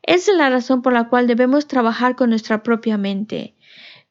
[0.03, 3.54] Esa es la razón por la cual debemos trabajar con nuestra propia mente.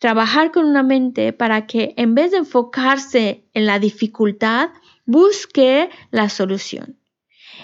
[0.04, 4.68] Trabajar con una mente para que en vez de enfocarse en la dificultad,
[5.06, 6.98] busque la solución.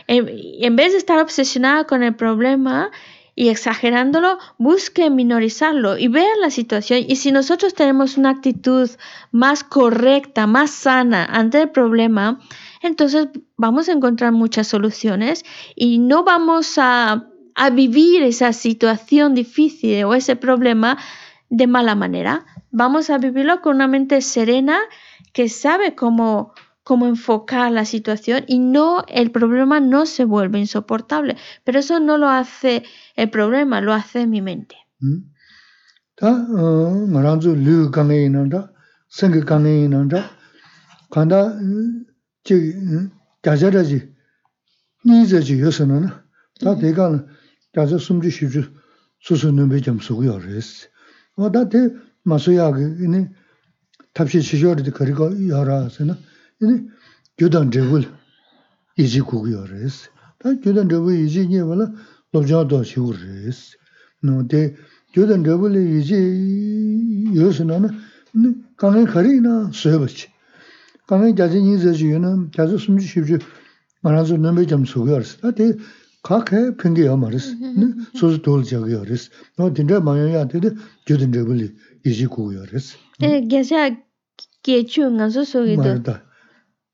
[0.07, 2.93] En, vez de estar obsesionada con el problema
[3.35, 7.05] y exagerándolo, busque minorizarlo y ver la situación.
[7.07, 8.89] Y si nosotros tenemos una actitud
[9.33, 12.41] más correcta, más sana ante el problema,
[12.81, 13.29] entonces
[13.59, 15.45] vamos a encontrar muchas soluciones
[15.77, 20.97] y no vamos a a vivir esa situación difícil o ese problema
[21.51, 22.47] de mala manera.
[22.71, 24.79] Vamos a vivirlo con una mente serena
[25.33, 31.37] que sabe cómo, cómo enfocar la situación y no el problema no se vuelve insoportable.
[31.65, 32.85] Pero eso no lo hace
[33.17, 34.77] el problema, lo hace mi mente.
[49.21, 50.89] sūsū nūmbē sūgu yā rēs.
[51.41, 51.89] 어다 테
[52.23, 53.27] 마소야기 이니
[54.13, 56.15] 탑시 시절도 그리고 여라서는
[56.61, 56.89] 이니
[57.39, 58.05] 교단 제불
[58.99, 61.91] 이지 구기어레스 다 교단 제불 이지니 몰라
[62.33, 63.79] 롭자도 시우레스
[64.23, 64.77] 노데
[65.15, 67.89] 교단 제불 이지 요스나는
[68.77, 70.29] 강에 거리나 소여버치
[71.07, 73.39] 강에 자진이 저주는 자주 숨지 쉽지
[74.03, 75.51] 말아서 넘어 좀 속여서 다
[76.26, 77.56] 카케 핑게 말이스
[78.16, 80.72] 소소 돌자고 요리스 너 딘데 마야야 되데
[81.06, 81.72] 교든 저블리
[82.04, 83.96] 이지고 요리스 에 게샤
[84.64, 86.26] 게추가 소소기도 맞다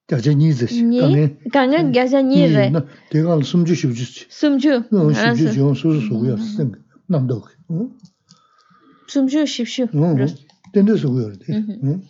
[0.07, 0.67] 자제 니즈
[0.99, 2.73] 강에 강에 게샤 니레
[3.11, 6.73] 내가 숨주 쉬지 숨주 어 쉬지 좀 소소 소고야 생
[7.07, 7.89] 남도 어
[9.07, 9.87] 숨주 쉽슈
[10.73, 12.01] 딘데 소고야 응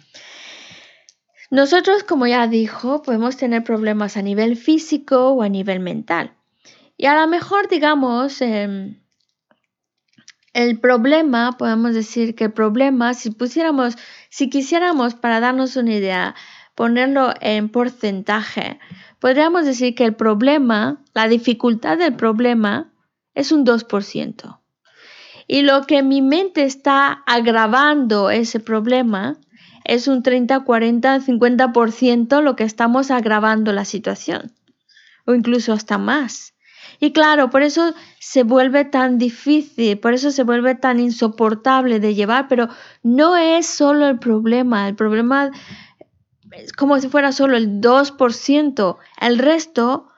[1.53, 6.31] Nosotros, como ya dijo, podemos tener problemas a nivel físico o a nivel mental.
[6.96, 9.00] Y a lo mejor, digamos, em,
[10.54, 13.96] el problema, podemos decir que el problema, si pusiéramos,
[14.30, 16.34] si quisiéramos, para darnos una idea,
[16.74, 18.78] ponerlo en porcentaje,
[19.20, 22.92] podríamos decir que el problema, la dificultad del problema
[23.34, 24.60] es un 2%.
[25.46, 29.38] Y lo que mi mente está agravando ese problema
[29.84, 34.52] es un 30, 40, 50% lo que estamos agravando la situación.
[35.26, 36.55] O incluso hasta más.
[37.00, 42.14] Y claro, por eso se vuelve tan difícil, por eso se vuelve tan insoportable de
[42.14, 42.68] llevar, pero
[43.02, 45.50] no es solo el problema, el problema
[46.52, 50.08] es como si fuera solo el 2%, el resto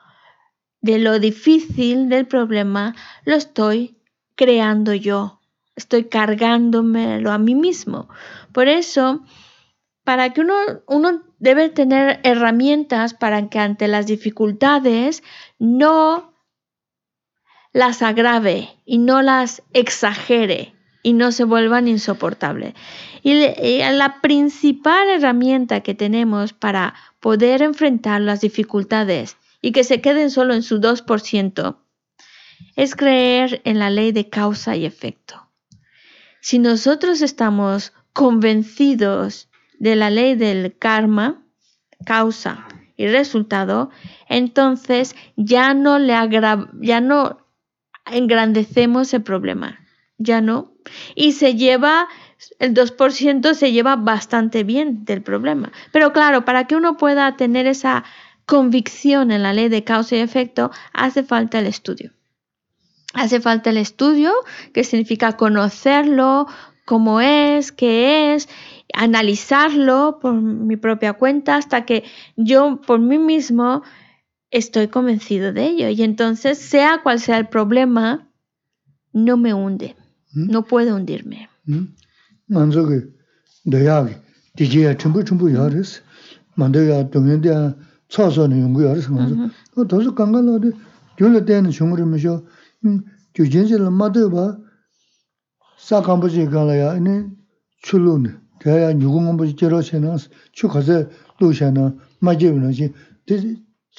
[0.81, 3.97] de lo difícil del problema lo estoy
[4.35, 5.41] creando yo,
[5.75, 8.07] estoy cargándomelo a mí mismo.
[8.53, 9.23] Por eso,
[10.05, 10.55] para que uno,
[10.87, 15.23] uno debe tener herramientas para que ante las dificultades
[15.57, 16.28] no
[17.79, 22.73] las agrave y no las exagere y no se vuelvan insoportables.
[23.23, 30.29] Y, la principal herramienta que tenemos para poder enfrentar las dificultades y que se queden
[30.29, 31.77] solo en su 2%
[32.75, 35.47] es creer en la ley de causa y efecto.
[36.41, 39.47] Si nosotros estamos convencidos
[39.79, 41.45] de la ley del karma,
[42.05, 42.67] causa
[42.97, 43.89] y resultado,
[44.27, 46.13] entonces ya no le
[46.81, 47.38] ya no
[48.11, 49.79] engrandecemos el problema.
[50.17, 50.73] Ya no.
[51.15, 52.07] Y se lleva,
[52.59, 55.71] el 2% se lleva bastante bien del problema.
[55.91, 58.03] Pero claro, para que uno pueda tener esa
[58.45, 62.11] convicción en la ley de causa y efecto, hace falta el estudio.
[63.13, 64.33] Hace falta el estudio,
[64.73, 66.47] que significa conocerlo,
[66.85, 68.49] cómo es, qué es,
[68.93, 72.03] analizarlo por mi propia cuenta hasta que
[72.35, 73.83] yo por mí mismo
[74.51, 75.89] estoy convencido de ello.
[75.89, 78.29] Y entonces, sea cual sea el problema,
[79.13, 79.95] no me hunde,
[80.33, 80.51] ¿Mm?
[80.51, 81.49] no puede hundirme.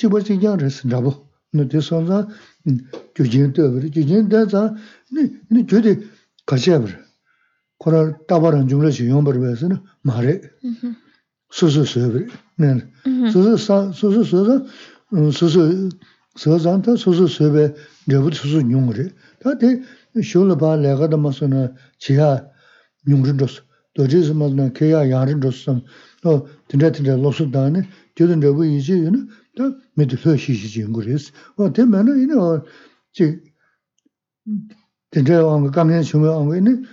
[0.01, 1.13] chiba chikyaan resi rabu.
[1.53, 2.23] Nā tē sōnsa
[3.19, 4.63] gyōjīn tēwari, gyōjīn tēsā
[5.13, 5.97] nī gyōdi
[6.47, 6.95] kachabari.
[7.83, 10.37] Korā tabarān jōnglā shī yōmbari bēsi nā mārē.
[11.51, 12.29] Sūsū sōyabari.
[13.35, 15.65] Sūsū sōsā, sūsū
[16.39, 19.09] sōsā tā sūsū sōyabari rabu sūsū nyōngari.
[19.43, 19.75] Tā tē
[20.23, 21.67] shōla bā lēgā tā mā sō nā
[21.99, 22.31] chiyā
[23.11, 23.59] nyōngri ndōs.
[23.99, 25.81] Dōjī sō mā sō nā kēyā yāngri ndōs sō.
[26.23, 26.37] Tō
[26.71, 27.83] tindā tindā lōsū tā nā
[28.17, 31.33] gyodon rabu iji yun, da midi lo shishi jingu res.
[31.57, 32.63] Wa ten mena yun wa,
[33.13, 33.41] chi,
[35.11, 36.89] tenze wang gangen shungwa wang yun,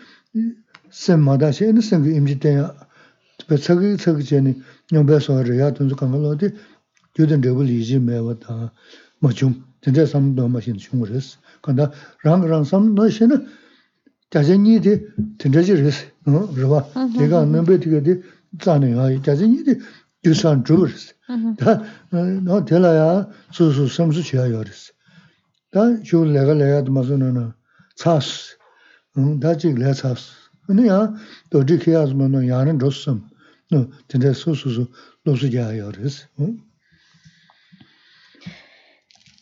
[0.90, 2.74] sen mada she, yun sen ki imji tenya,
[3.48, 6.48] pe tsagi tsagi cheni, nyongbe soha re ya tunzu kanga lo di,
[7.16, 8.72] gyodon rabu iji mewa ta
[9.20, 11.38] ma chung, tenze samdo ma shin shungu res.
[11.62, 11.92] Kanda
[12.24, 13.38] rang rang samdo she na,
[14.32, 14.98] jaze nyi di
[15.38, 16.86] tenze ji res, rwa,
[17.18, 18.22] diga nambe diga di,
[18.62, 19.74] zani ya, jaze nyi di,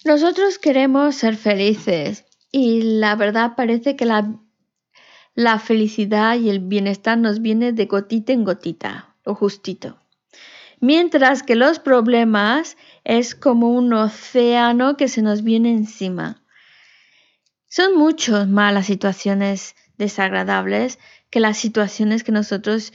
[0.05, 4.39] Nosotros queremos ser felices y la verdad parece que la,
[5.33, 10.04] la felicidad y el bienestar nos viene de gotita en gotita, lo justito.
[10.87, 16.43] Mientras que los problemas es como un océano que se nos viene encima.
[17.67, 20.99] Son muchos más las situaciones desagradables
[21.31, 22.93] que las situaciones que nosotros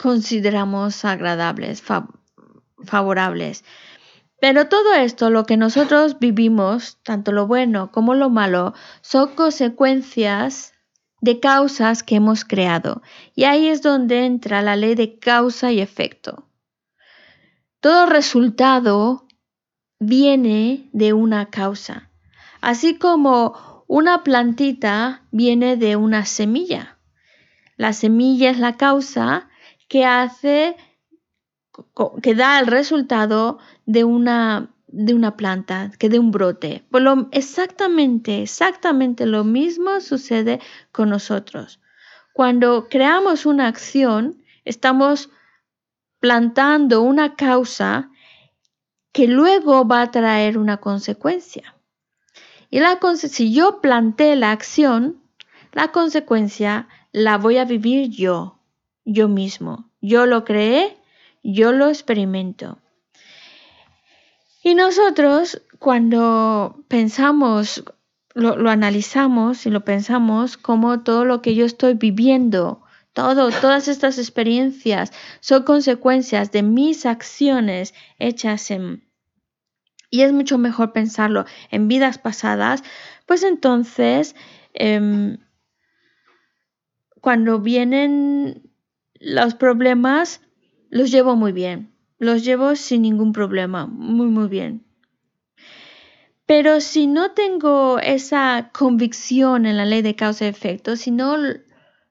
[0.00, 1.84] consideramos agradables,
[2.84, 3.64] favorables.
[4.40, 10.74] Pero todo esto, lo que nosotros vivimos, tanto lo bueno como lo malo, son consecuencias
[11.20, 13.02] de causas que hemos creado.
[13.36, 16.47] Y ahí es donde entra la ley de causa y efecto.
[17.80, 19.26] Todo resultado
[20.00, 22.10] viene de una causa,
[22.60, 26.98] así como una plantita viene de una semilla.
[27.76, 29.48] La semilla es la causa
[29.88, 30.76] que hace
[32.22, 36.84] que da el resultado de una, de una planta, que de un brote.
[36.90, 40.60] Pues lo, exactamente, exactamente lo mismo sucede
[40.90, 41.80] con nosotros.
[42.32, 45.30] Cuando creamos una acción, estamos
[46.20, 48.10] plantando una causa
[49.12, 51.74] que luego va a traer una consecuencia.
[52.70, 55.22] Y la, si yo planté la acción,
[55.72, 58.58] la consecuencia la voy a vivir yo,
[59.04, 59.90] yo mismo.
[60.00, 60.96] Yo lo creé,
[61.42, 62.78] yo lo experimento.
[64.62, 67.84] Y nosotros cuando pensamos,
[68.34, 72.82] lo, analizamos y lo pensamos como todo lo que yo estoy viviendo,
[73.18, 79.02] todo, todas estas experiencias son consecuencias de mis acciones hechas en...
[80.08, 82.84] Y es mucho mejor pensarlo en vidas pasadas,
[83.26, 84.36] pues entonces,
[84.72, 85.38] em,
[87.20, 88.70] cuando vienen
[89.14, 90.40] los problemas,
[90.88, 94.84] los llevo muy bien, los llevo sin ningún problema, muy, muy bien.
[96.46, 101.36] Pero si no tengo esa convicción en la ley de causa y efecto, si no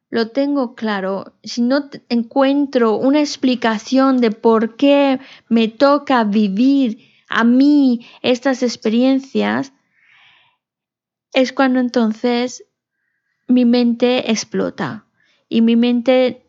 [0.10, 7.00] lo tengo claro, si no encuentro una explicación de por qué me toca vivir
[7.30, 9.74] a mí estas experiencias,
[11.34, 12.64] es cuando entonces
[13.48, 15.06] mi mente explota
[15.50, 16.46] y mi mente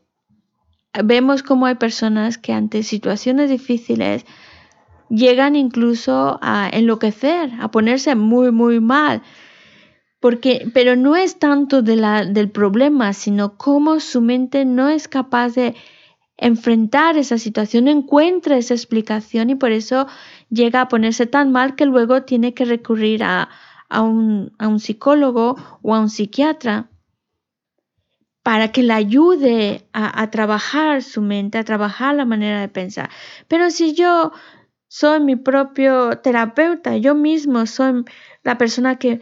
[1.04, 4.24] vemos cómo hay personas que ante situaciones difíciles
[5.09, 9.22] llegan incluso a enloquecer, a ponerse muy, muy mal.
[10.21, 15.07] Porque, pero no es tanto de la, del problema, sino cómo su mente no es
[15.07, 15.77] capaz de
[16.37, 20.07] enfrentar esa situación, encuentra esa explicación y por eso
[20.51, 23.49] llega a ponerse tan mal que luego tiene que recurrir a,
[23.89, 26.89] a, un, a un psicólogo o a un psiquiatra
[28.49, 33.11] para que le ayude a, trabajar su mente, a trabajar la manera de pensar.
[33.47, 34.33] Pero si yo
[34.87, 38.05] soy mi propio terapeuta, yo mismo soy
[38.45, 39.21] la persona que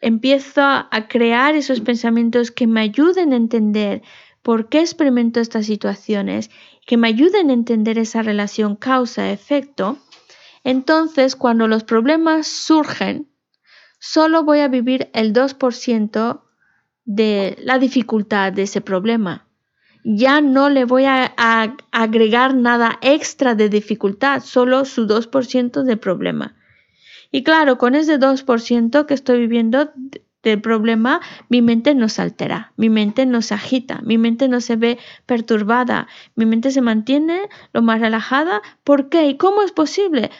[0.00, 4.02] empiezo a crear esos pensamientos que me ayuden a entender
[4.42, 6.50] por qué experimento estas situaciones,
[6.86, 9.98] que me ayuden a entender esa relación causa-efecto,
[10.64, 13.28] entonces cuando los problemas surgen,
[13.98, 16.42] solo voy a vivir el 2%
[17.06, 19.46] de la dificultad de ese problema.
[20.04, 21.34] Ya no le voy a,
[21.90, 26.54] agregar nada extra de dificultad, solo su 2% de problema.
[27.34, 29.90] Y claro, con ese 2% que estoy viviendo
[30.44, 34.60] del problema, mi mente no se altera, mi mente no se agita, mi mente no
[34.60, 36.06] se ve perturbada,
[36.36, 38.62] mi mente se mantiene lo más relajada.
[38.84, 39.26] ¿Por qué?
[39.26, 40.30] ¿Y cómo es posible?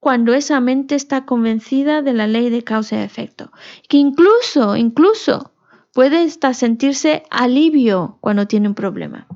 [0.00, 3.52] cuando esa mente está convencida de la ley de causa y efecto.
[3.88, 5.52] Que incluso, incluso
[5.92, 9.28] puede hasta sentirse alivio cuando tiene un problema.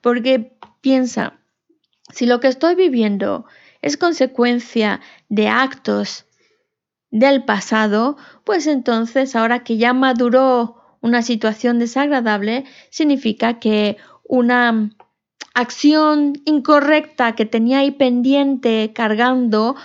[0.00, 1.38] Porque piensa,
[2.12, 3.46] si lo que estoy viviendo
[3.82, 6.26] es consecuencia de actos
[7.10, 14.90] del pasado, pues entonces ahora que ya maduró una situación desagradable, significa que una
[15.54, 19.76] acción incorrecta que tenía ahí pendiente cargando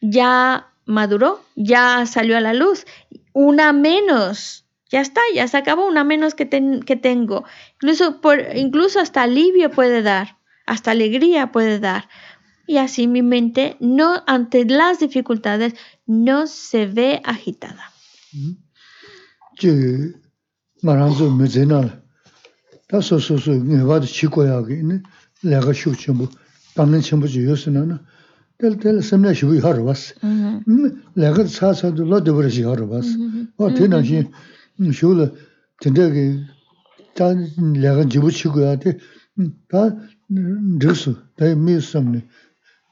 [0.00, 2.86] ya maduró, ya salió a la luz.
[3.32, 7.44] Una menos, ya está, ya se acabó, una menos que, que tengo.
[7.74, 8.20] Incluso,
[8.54, 12.08] incluso hasta alivio puede dar, hasta alegría puede dar.
[12.66, 15.74] Y así mi mente, no ante las dificultades,
[16.06, 17.92] no se ve agitada.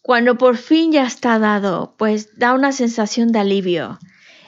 [0.02, 4.00] cuando por fin ya está dado, pues da una sensación de alivio.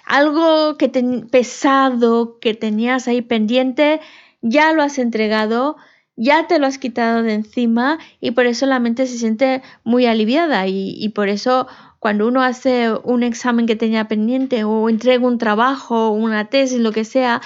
[0.05, 0.89] Algo que
[1.29, 3.99] pesado que tenías ahí pendiente,
[4.41, 5.75] ya lo has entregado,
[6.15, 10.05] ya te lo has quitado de encima y por eso la mente se siente muy
[10.05, 11.67] aliviada y por eso
[11.99, 16.91] cuando uno hace un examen que tenía pendiente o entrega un trabajo, una tesis, lo
[16.91, 17.41] que sea,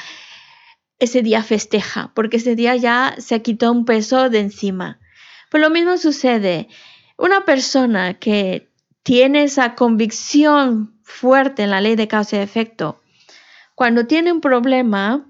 [1.00, 5.00] ese día festeja, porque ese día ya se quitó un peso de encima.
[5.50, 6.70] Pues lo mismo sucede.
[7.18, 8.70] Una persona que
[9.02, 13.02] tiene esa convicción fuerte en la ley de causa y efecto,
[13.76, 15.30] cuando tiene un problema,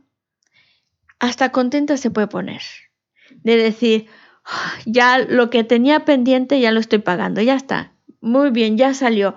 [1.19, 2.61] hasta contenta se puede poner.
[3.30, 4.07] De decir,
[4.45, 7.92] ah, ya lo que tenía pendiente ya lo estoy pagando, ya está,
[8.24, 9.36] muy bien, ya salió.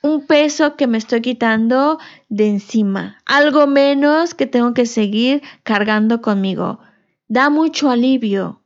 [0.00, 1.98] Un peso que me estoy quitando
[2.30, 3.18] de encima.
[3.26, 6.80] Algo menos que tengo que seguir cargando conmigo.
[7.28, 8.62] Da mucho alivio.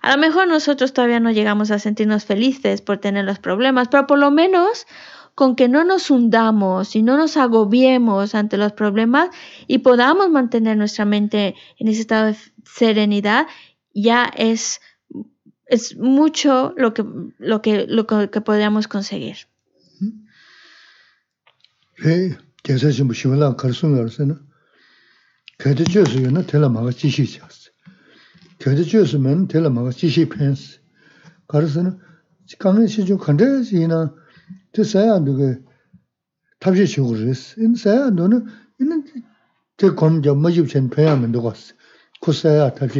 [0.00, 4.06] A lo mejor nosotros todavía no llegamos a sentirnos felices por tener los problemas, pero
[4.06, 4.86] por lo menos
[5.34, 9.28] con que no nos hundamos y no nos agobiemos ante los problemas
[9.66, 13.46] y podamos mantener nuestra mente en ese estado de serenidad,
[13.92, 14.80] ya es
[15.66, 17.04] es mucho lo que,
[17.38, 19.36] lo que, lo que podríamos conseguir.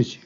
[0.05, 0.26] Chis.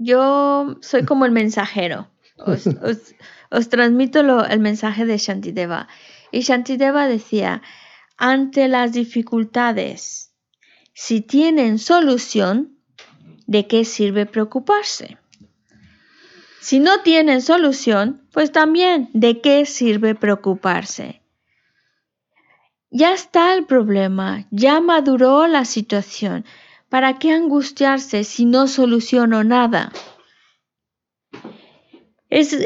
[0.00, 2.08] yo soy como el mensajero.
[2.38, 2.64] Os,
[3.68, 5.88] transmito el mensaje de Shantideva.
[6.32, 7.62] Y Shantideva decía,
[8.16, 10.32] ante las dificultades,
[10.94, 12.78] si tienen solución,
[13.46, 15.18] ¿de qué sirve preocuparse?
[16.60, 21.22] Si no tienen solución, pues también, ¿de qué sirve preocuparse?
[22.90, 26.44] Ya está el problema, ya maduró la situación.
[26.90, 29.92] ¿Para qué angustiarse si no soluciono nada?
[32.28, 32.56] Es,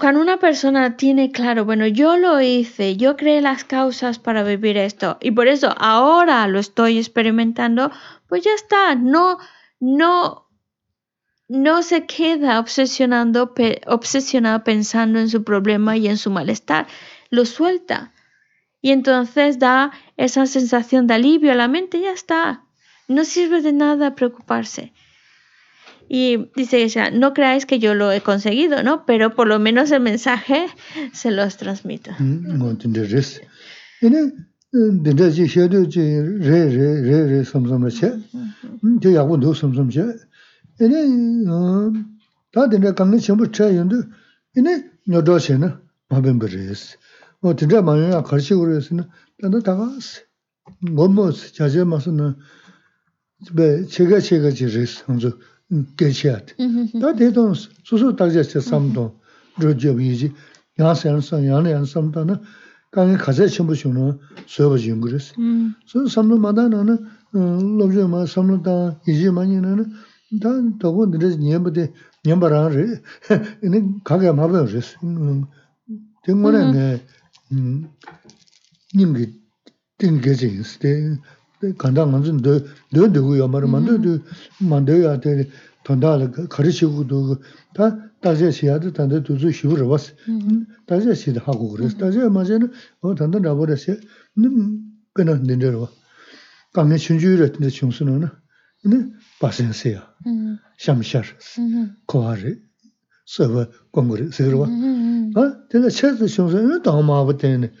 [0.00, 4.76] cuando una persona tiene claro, bueno, yo lo hice, yo creé las causas para vivir
[4.76, 7.90] esto y por eso ahora lo estoy experimentando,
[8.28, 9.38] pues ya está, no,
[9.80, 10.48] no,
[11.48, 13.52] no se queda obsesionando,
[13.86, 16.86] obsesionado pensando en su problema y en su malestar,
[17.30, 18.12] lo suelta
[18.80, 22.67] y entonces da esa sensación de alivio a la mente, ya está,
[23.08, 24.92] no sirve de nada preocuparse.
[26.08, 29.04] Y dice ella, no creáis que yo lo he conseguido, ¿no?
[29.04, 30.66] Pero por lo menos el mensaje
[31.12, 32.12] se los transmito.
[53.38, 55.30] bē chēgā chēgā chī rīs hōngzō
[56.00, 56.54] gēchiyāt.
[56.58, 57.54] Tā tē tōng
[57.86, 59.04] sūsū tākchā chē samtō
[59.62, 60.28] rō jōb yī jī,
[60.80, 62.38] yāng sē yāng sāng, yāng nē yāng samtā nā,
[62.94, 64.06] kāngi khazē chēmbu chōng nō
[64.50, 65.30] sōyabā chī yōng rīs.
[65.86, 66.98] Sō samtō mātā nā nā,
[67.78, 68.76] lōb chō mā, samtō tā
[69.06, 69.86] yī jī mā nī nā nā,
[70.42, 71.88] tā tō kō nirē nyēmbā tē,
[72.26, 72.86] nyēmbā rāng rī,
[73.70, 74.96] nē kāgā mā bā rīs.
[76.26, 76.86] Tē ngō nē ngē,
[78.98, 79.30] nīm kī
[79.98, 80.78] tīng gēchī yīs,
[81.61, 83.19] ne nim ge ting ge ji de de kan da ngan zun de de de
[83.19, 84.21] gu ya ma ma de de
[84.59, 85.47] ma de ya de
[85.83, 87.39] ton da le ka ri chi gu do
[87.73, 90.13] ta da je xi ya de ta de du zu xi wu re was
[90.85, 92.67] da je xi de ha gu re da je ma je ne
[93.01, 93.93] o ta da ra bo de xi
[94.35, 94.49] ni
[95.13, 95.89] 그나 닌데로
[96.73, 98.29] 강에 춘주를 했는데 중수는
[98.85, 100.57] 네 바센세야 Mm.
[100.79, 101.27] 샴샤르
[101.59, 101.95] Mhm.
[102.07, 102.57] 코아리
[103.25, 105.37] 서버 공부를 서로 Mhm.
[105.37, 107.71] 어 내가 체스 중수는 더 마버테네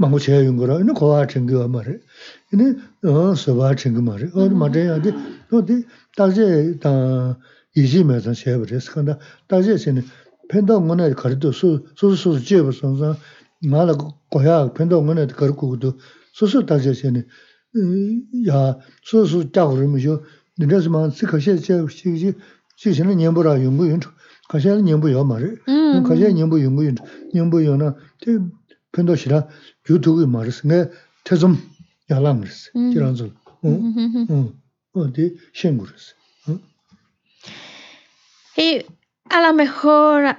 [0.00, 1.98] 망고 제가 용 거라 이거 코아 챙겨 말해
[2.52, 5.14] 이네 어 서버 챙겨 말해 어 맞아야 돼
[5.52, 5.86] 어디
[6.16, 7.38] 다제 다
[7.74, 9.16] 이지면서 쉐버스 근데
[9.48, 10.04] 다제는
[10.48, 13.16] 펜도 문에 가르도 수 수수 제버 선사
[13.62, 13.96] 말아
[14.30, 15.98] 고야 펜도 문에 가르고도
[16.32, 17.26] 수수 다제는
[18.48, 20.22] 야 수수 작으면서
[20.58, 22.32] 너네스만 스커셰 제 시기
[22.76, 24.08] 시기는 년보라 연구 연구
[24.48, 26.02] 가셔는 년보 요 말을 Mm.
[26.04, 27.02] 가셔 년보 연구 연구
[27.34, 28.38] 년보 요나 대
[28.92, 29.48] 펜도시라
[29.90, 30.90] 유튜브 말을 내
[31.24, 31.56] 태좀
[32.10, 32.92] 야랑스 음.
[32.92, 34.26] 지란서 어 Mhm.
[34.30, 34.52] 어
[34.94, 36.14] 어디 신구르스
[38.56, 38.84] Y
[39.28, 40.36] a lo mejor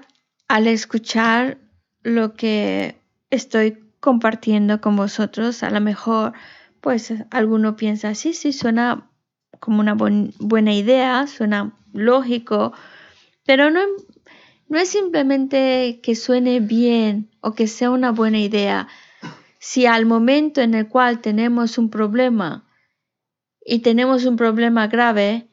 [0.48, 1.58] al escuchar
[2.04, 2.96] lo que
[3.30, 6.34] estoy compartiendo con vosotros, a lo mejor
[6.82, 9.10] pues alguno piensa, sí, sí, suena
[9.60, 12.74] como una buen- buena idea, suena lógico,
[13.46, 13.82] pero no,
[14.73, 18.89] no es simplemente que suene bien o que sea una buena idea.
[19.59, 22.67] Si al momento en el cual tenemos un problema
[23.63, 25.47] y tenemos un problema grave,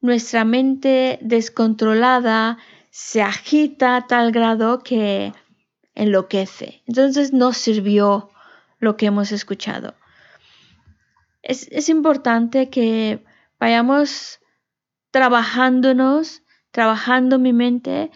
[0.00, 2.58] nuestra mente descontrolada
[2.90, 5.32] se agita a tal grado que
[5.94, 6.82] enloquece.
[6.88, 8.30] Entonces no sirvió
[8.80, 9.94] lo que hemos escuchado.
[11.40, 13.22] Es, es importante que
[13.60, 14.40] vayamos
[15.12, 16.42] trabajándonos,
[16.72, 18.10] trabajando mi mente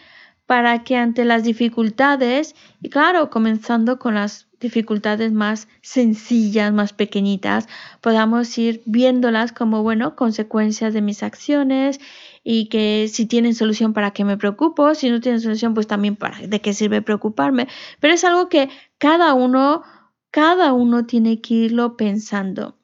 [0.51, 7.69] para que ante las dificultades, y claro, comenzando con las dificultades más sencillas, más pequeñitas,
[8.01, 12.01] podamos ir viéndolas como, bueno, consecuencias de mis acciones
[12.43, 14.97] y que si tienen solución, ¿para qué me preocupo?
[14.97, 17.69] Si no tienen solución, pues también para de qué sirve preocuparme.
[18.01, 19.85] Pero es algo que cada uno,
[20.33, 22.77] cada uno tiene que irlo pensando.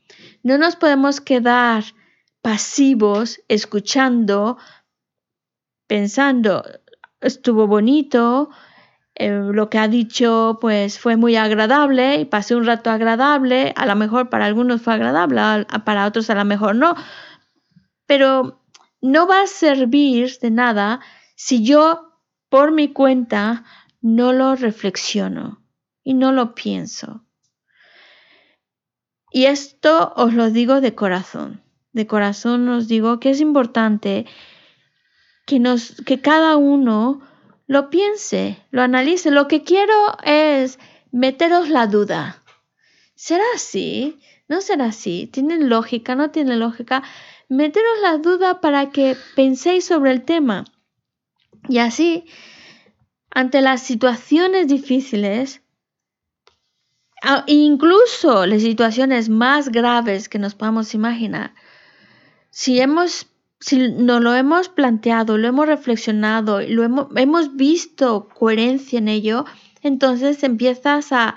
[0.45, 1.83] No nos podemos quedar
[2.43, 4.57] pasivos escuchando,
[5.89, 6.63] pensando,
[7.27, 8.51] estuvo bonito,
[9.15, 13.87] eh, lo que ha dicho pues fue muy agradable y pasé un rato agradable, a
[13.87, 16.95] lo mejor para algunos fue agradable, para otros a lo mejor no,
[18.07, 18.63] pero
[19.01, 21.01] no va a servir de nada
[21.35, 23.65] si yo por mi cuenta
[24.01, 25.63] no lo reflexiono
[26.05, 27.25] y no lo pienso.
[29.31, 31.63] Y esto os lo digo de corazón.
[31.93, 34.27] De corazón os digo que es importante
[35.47, 37.23] que, cada uno
[37.67, 39.31] lo piense, lo analice.
[39.31, 39.95] Lo que quiero
[40.25, 40.79] es
[41.13, 42.43] meteros la duda.
[43.15, 44.19] ¿Será así?
[44.49, 45.29] ¿No será así?
[45.33, 46.15] ¿Tiene lógica?
[46.15, 47.03] ¿No tiene lógica?
[47.49, 50.65] Meteros la duda para que penséis sobre el tema.
[51.69, 52.25] Y así,
[53.31, 55.63] ante las situaciones difíciles,
[57.47, 61.55] incluso las situaciones más graves que nos podamos imaginar,
[62.51, 63.27] si hemos
[63.61, 69.45] si nos lo hemos planteado, lo hemos reflexionado, lo hemos, hemos visto coherencia en ello,
[69.83, 71.37] entonces empiezas a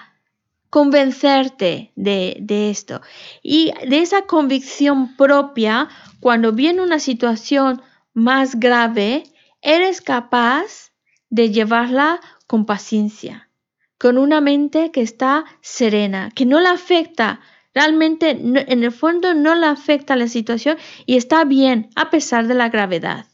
[0.70, 3.02] convencerte de, de esto.
[3.42, 5.90] Y de esa convicción propia,
[6.20, 7.82] cuando viene una situación
[8.14, 9.24] más grave,
[9.62, 10.92] eres capaz
[11.30, 13.50] de llevarla con paciencia,
[13.98, 17.40] con una mente que está serena, que no la afecta.
[17.74, 22.56] Realmente, en el fondo, no le afecta la situación y está bien a pesar de
[22.56, 23.28] la gravedad.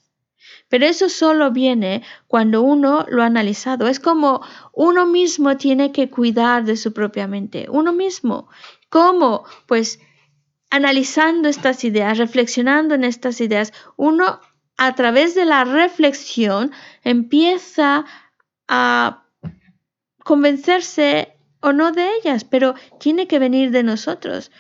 [0.68, 3.88] Pero eso solo viene cuando uno lo ha analizado.
[3.88, 4.42] Es como
[4.74, 7.68] uno mismo tiene que cuidar de su propia mente.
[7.70, 8.50] Uno mismo.
[8.90, 9.46] ¿Cómo?
[9.68, 10.00] Pues
[10.70, 14.42] analizando estas ideas, reflexionando en estas ideas, uno
[14.78, 16.72] a través de la reflexión
[17.04, 18.06] empieza
[18.68, 19.24] a
[20.24, 21.35] convencerse
[21.66, 24.52] o no de ellas, pero tiene que venir de nosotros.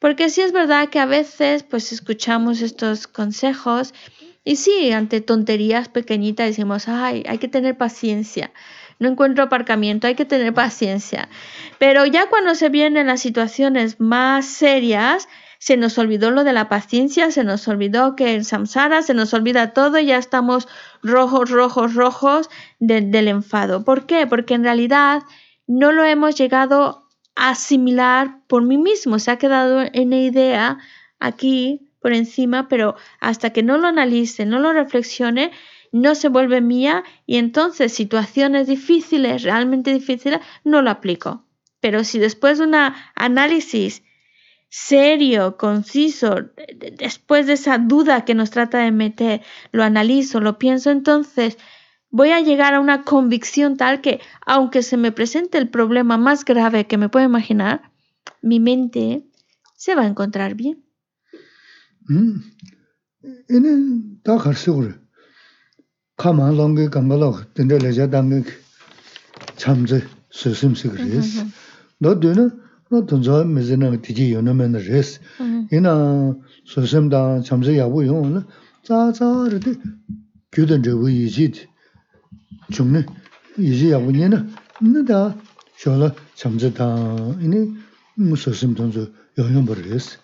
[0.00, 3.94] Porque sí es verdad que a veces pues escuchamos estos consejos
[4.42, 8.50] y sí, ante tonterías pequeñitas decimos, ay, hay que tener paciencia.
[8.98, 11.28] No encuentro aparcamiento, hay que tener paciencia.
[11.78, 16.68] Pero ya cuando se vienen las situaciones más serias, se nos olvidó lo de la
[16.68, 20.66] paciencia, se nos olvidó que en samsara se nos olvida todo y ya estamos
[21.02, 22.50] rojos, rojos, rojos
[22.80, 23.84] del enfado.
[23.84, 24.26] ¿Por qué?
[24.26, 25.22] Porque en realidad
[25.66, 29.18] no lo hemos llegado a asimilar por mí mismo.
[29.18, 30.78] Se ha quedado en la idea
[31.18, 35.50] aquí por encima, pero hasta que no lo analice, no lo reflexione,
[35.92, 41.44] no se vuelve mía y entonces situaciones difíciles, realmente difíciles, no lo aplico.
[41.80, 42.74] Pero si después de un
[43.14, 44.02] análisis
[44.68, 46.36] serio, conciso,
[46.92, 49.42] después de esa duda que nos trata de meter,
[49.72, 51.58] lo analizo, lo pienso, entonces
[52.10, 56.44] voy a llegar a una convicción tal que, aunque se me presente el problema más
[56.44, 57.92] grave que me puedo imaginar,
[58.42, 59.24] mi mente
[59.76, 60.84] se va a encontrar bien.
[62.08, 62.42] Mm.
[72.92, 75.16] nā tōngzā mēzē nā tījī yō nā mē nā rēs.
[75.72, 75.94] Yīnā
[76.70, 78.42] sōsēm dā chamzē yābū yō nā,
[78.86, 79.74] tsā tsā rā tī
[80.54, 81.66] gyō dā rē yī jī tī,
[89.74, 90.18] rēs.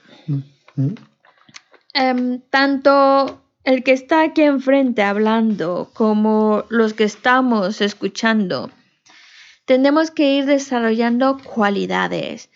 [2.51, 8.71] Tanto el que está aquí enfrente hablando como los que estamos escuchando,
[9.65, 12.51] tenemos que ir desarrollando cualidades.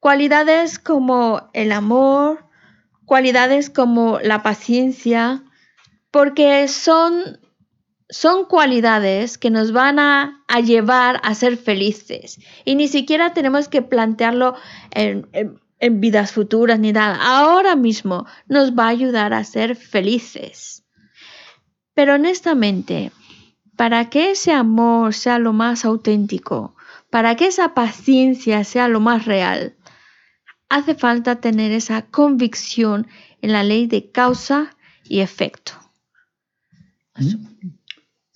[0.00, 2.44] Cualidades como el amor,
[3.04, 5.42] cualidades como la paciencia,
[6.10, 7.38] porque son,
[8.10, 12.40] son cualidades que nos van a, llevar a ser felices.
[12.64, 14.54] Y ni siquiera tenemos que plantearlo
[14.90, 15.28] en,
[15.78, 17.18] en vidas futuras ni nada.
[17.20, 20.84] Ahora mismo nos va a ayudar a ser felices.
[21.94, 23.12] Pero honestamente,
[23.76, 26.74] para que ese amor sea lo más auténtico,
[27.10, 29.76] para que esa paciencia sea lo más real,
[30.68, 33.06] hace falta tener esa convicción
[33.40, 35.72] en la ley de causa y efecto.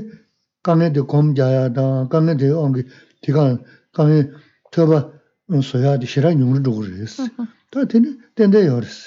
[0.68, 2.84] kāngi dī gōm jāyā dāng, kāngi dī āngi
[3.24, 3.62] dī kāngi
[3.96, 4.20] kāngi
[4.76, 5.00] tōba
[5.48, 7.16] sōyā dī shirā nyōng rī dhūg rīs.
[7.72, 9.00] Tā tēne tēndē yō rīs.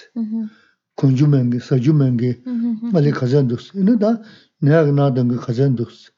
[0.97, 2.33] Kōngyū mēngi, sāgyū mēngi,
[2.95, 3.75] māli khazan dhūs.
[3.77, 4.15] Inā dā
[4.65, 6.09] nāyā nā dāngi khazan dhūs.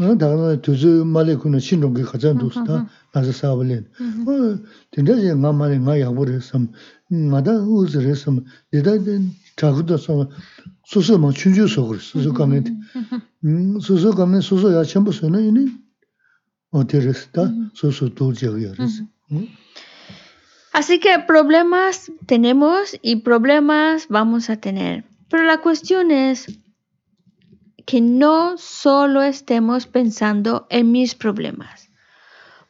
[0.00, 0.32] Nā dā
[0.64, 2.80] tūzū māli kuna shīn rōngi khazan dhūs dā
[3.12, 3.84] nāza sāba lēn.
[4.96, 6.70] Tēndē yā ngā māli ngā yābu rīsam,
[7.12, 8.40] ngā dā uz rīsam,
[8.72, 8.96] dī dā
[9.60, 10.30] chāgu dā sōma
[10.85, 12.81] 소소만 춘주서 그랬어 소소 가면
[13.43, 15.71] 음 소소 가면 소소야 전부 쓰는 이니
[16.71, 19.05] 어디랬다 소소 도저여랬어
[20.73, 25.05] Así que problemas tenemos y problemas vamos a tener.
[25.29, 26.47] Pero la cuestión es,
[27.85, 31.89] que no solo estemos pensando en mis problemas.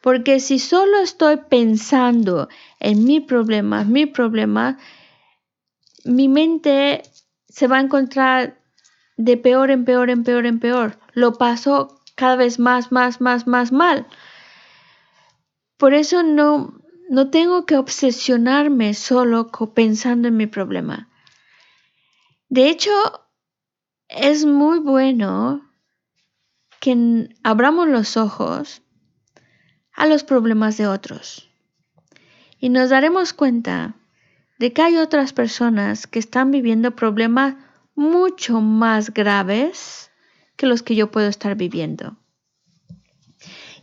[0.02, 2.48] Porque si solo estoy pensando
[2.78, 4.78] en mi problema, mi problema,
[6.04, 7.02] mi mente
[7.51, 8.57] se va a encontrar
[9.17, 10.97] de peor en peor, en peor, en peor.
[11.13, 14.07] Lo paso cada vez más, más, más, más mal.
[15.77, 16.73] Por eso no,
[17.09, 21.09] no tengo que obsesionarme solo pensando en mi problema.
[22.47, 22.91] De hecho,
[24.07, 25.69] es muy bueno
[26.79, 28.81] que abramos los ojos
[29.93, 31.49] a los problemas de otros
[32.59, 33.95] y nos daremos cuenta
[34.61, 37.55] de que hay otras personas que están viviendo problemas
[37.95, 40.11] mucho más graves
[40.55, 42.15] que los que yo puedo estar viviendo.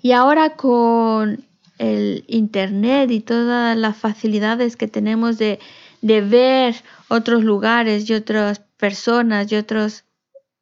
[0.01, 1.45] Y ahora con
[1.79, 5.59] el Internet y todas las facilidades que tenemos de,
[6.01, 6.77] de ver
[7.09, 10.05] otros lugares y otras personas y otros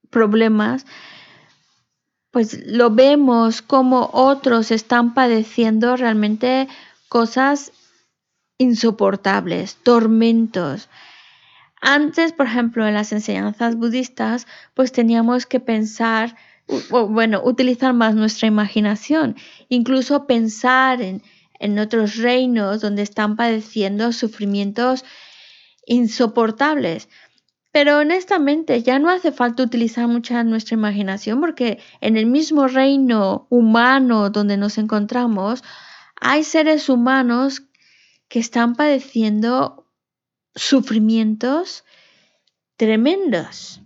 [0.09, 0.87] problemas,
[2.31, 6.69] pues lo vemos como otros están padeciendo realmente
[7.11, 7.71] cosas
[8.59, 10.89] insoportables, tormentos.
[11.81, 16.37] Antes, por ejemplo, en las enseñanzas budistas, pues teníamos que pensar,
[16.91, 19.37] bueno, utilizar más nuestra imaginación,
[19.69, 21.23] incluso pensar en,
[21.59, 25.05] en otros reinos donde están padeciendo sufrimientos
[25.87, 27.09] insoportables.
[27.73, 33.47] Pero honestamente ya no hace falta utilizar mucha nuestra imaginación porque en el mismo reino
[33.51, 35.63] humano donde nos encontramos
[36.19, 37.63] hay seres humanos
[38.29, 39.87] que están padeciendo
[40.55, 41.85] sufrimientos
[42.77, 43.81] tremendos.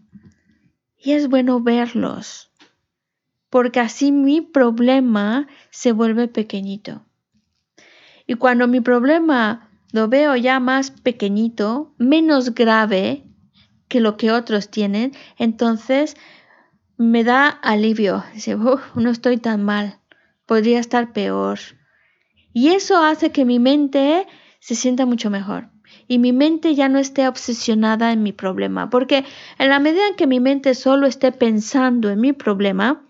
[0.97, 2.51] Y es bueno verlos,
[3.49, 7.05] porque así mi problema se vuelve pequeñito.
[8.27, 13.25] Y cuando mi problema lo veo ya más pequeñito, menos grave
[13.89, 16.17] que lo que otros tienen, entonces
[16.97, 18.23] me da alivio.
[18.35, 19.99] Dice, "Uf, no estoy tan mal,
[20.47, 21.59] podría estar peor.
[22.53, 24.27] Y eso hace que mi mente
[24.59, 25.69] se sienta mucho mejor.
[26.07, 28.91] Y mi mente ya no esté obsesionada en mi problema.
[28.91, 29.25] Porque
[29.59, 33.05] en la medida en que mi mente solo esté pensando en mi problema,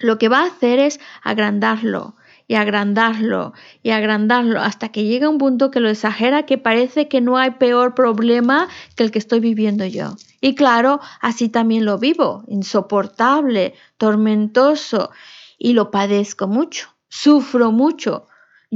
[0.00, 2.16] lo que va a hacer es agrandarlo
[2.46, 7.20] y agrandarlo y agrandarlo hasta que llega un punto que lo exagera que parece que
[7.20, 10.16] no hay peor problema que el que estoy viviendo yo.
[10.40, 15.10] Y claro, así también lo vivo, insoportable, tormentoso
[15.58, 18.26] y lo padezco mucho, sufro mucho.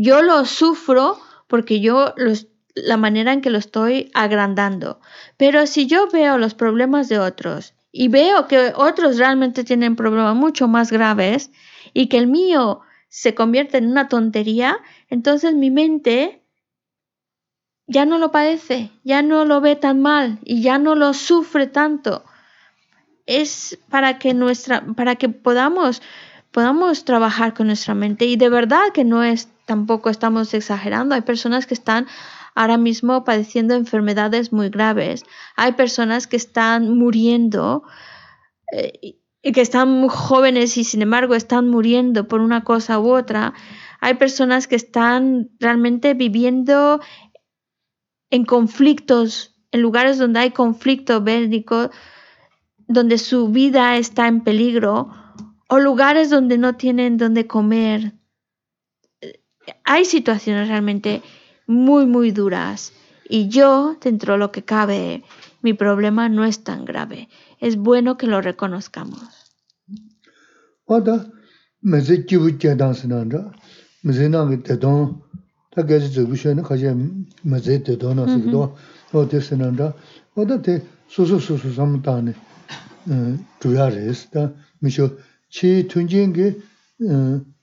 [0.07, 1.19] Yo lo sufro
[1.49, 5.01] porque yo los- la manera en que lo estoy agrandando.
[5.37, 10.37] Pero si yo veo los problemas de otros y veo que otros realmente tienen problemas
[10.37, 11.51] mucho más graves
[11.95, 16.45] y que el mío se convierte en una tontería, entonces mi mente
[17.87, 21.67] ya no lo padece, ya no lo ve tan mal y ya no lo sufre
[21.67, 22.25] tanto.
[23.27, 26.03] Es para que nuestra, para que podamos,
[26.51, 31.15] podamos trabajar con nuestra mente y de verdad que no es tampoco estamos exagerando.
[31.15, 32.07] Hay personas que están
[32.57, 35.25] ahora mismo padeciendo enfermedades muy graves.
[35.57, 37.85] Hay personas que están muriendo
[38.73, 39.19] eh, y-
[39.53, 43.55] que están muy jóvenes y sin embargo están muriendo por una cosa u otra.
[44.01, 47.01] Hay personas que están realmente viviendo
[48.31, 51.91] en conflictos, en lugares donde hay conflicto bélico,
[52.89, 55.11] donde su vida está en peligro,
[55.69, 58.18] o lugares donde no tienen donde comer.
[59.85, 61.23] Hay situaciones realmente
[61.67, 62.93] muy, muy duras.
[63.29, 65.23] Y yo, dentro de lo que cabe,
[65.63, 67.29] mi problema no es tan grave.
[67.61, 69.23] Es bueno que lo reconozcamos.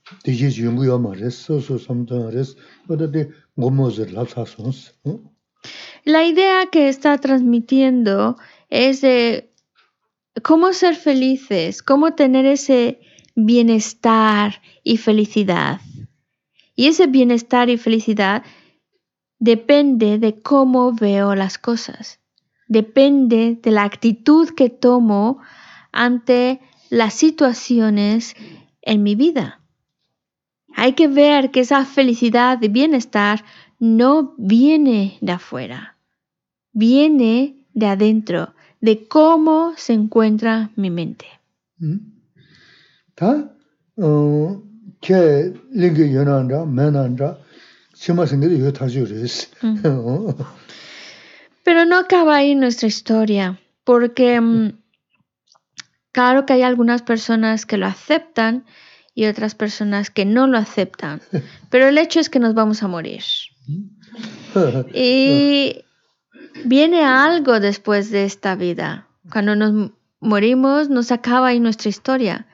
[0.05, 1.41] 와다 메제 기부 제단스난다 메제나게 대동 타게지 저부셔는 가지 메제 대동나스도 어디스난다 와다테 소소소소 삼다네
[1.41, 2.55] 어 주야레스다 미쇼 치 tun진게 어 디지 연구야 말레스 소소 삼다레스
[2.87, 5.31] 와다테 고모즈 랍사손스 어
[6.05, 8.35] La idea que está transmitiendo
[8.69, 9.51] es de
[10.43, 12.99] cómo ser felices, cómo tener ese
[13.35, 15.79] bienestar y felicidad.
[16.75, 18.43] Y ese bienestar y felicidad
[19.39, 22.19] depende de cómo veo las cosas,
[22.67, 25.41] depende de la actitud que tomo
[25.91, 26.59] ante
[26.89, 28.35] las situaciones
[28.81, 29.61] en mi vida.
[30.78, 33.42] Hay que ver que esa felicidad y bienestar
[33.78, 35.96] no viene de afuera,
[36.72, 41.26] viene de adentro, de cómo se encuentra mi mente.
[43.14, 43.52] ¿Tá?
[49.62, 50.28] Mm.
[51.64, 54.72] Pero no acaba ahí nuestra historia, porque mm,
[56.12, 58.66] claro que hay algunas personas que lo aceptan,
[59.16, 61.22] y otras personas que no lo aceptan,
[61.70, 63.22] pero el hecho es que nos vamos a morir.
[64.94, 65.84] Y
[66.64, 69.08] viene algo después de esta vida.
[69.32, 69.90] Cuando nos
[70.20, 72.46] morimos, nos acaba ahí nuestra historia.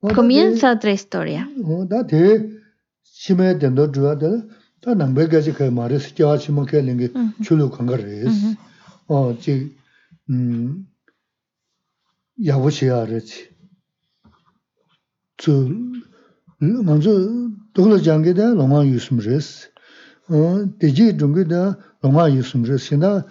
[0.00, 1.50] Comienza otra historia.
[15.38, 15.52] tsu,
[16.60, 19.68] manzu dhokla jangi da longwa yusum res,
[20.80, 23.24] deji dhungi da longwa yusum res, shinda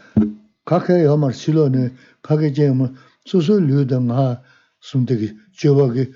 [0.66, 1.92] kake yamar silo ne,
[2.22, 2.92] kake jayamar
[3.26, 4.42] susu liu da nga
[4.80, 6.14] sumdegi joba ki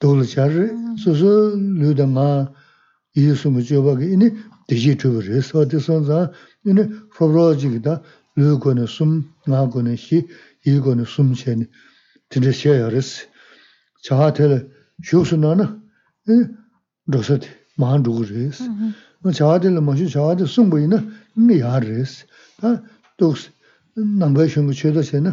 [0.00, 2.52] dhokla jari, susu liu da nga
[3.14, 4.30] yusum joba ki ini
[4.68, 6.32] deji dhubi res, wadi sonza
[6.64, 8.00] ini phobro jigi da
[8.36, 10.26] liu kone sum, nga kone shi,
[10.62, 11.66] yi kone sum cheni,
[12.30, 13.26] tinda shaya res,
[14.04, 14.71] chaha tele
[15.02, 15.66] shuksu nana,
[17.10, 17.48] dhruksati,
[17.78, 18.64] maha dhruku resi.
[19.38, 20.98] Chawadi la mashi, chawadi sungbayi na,
[21.38, 22.24] nga yaa resi.
[22.60, 22.68] Ta
[23.18, 23.50] dhuks,
[23.96, 25.32] nambay shungu cheda se na,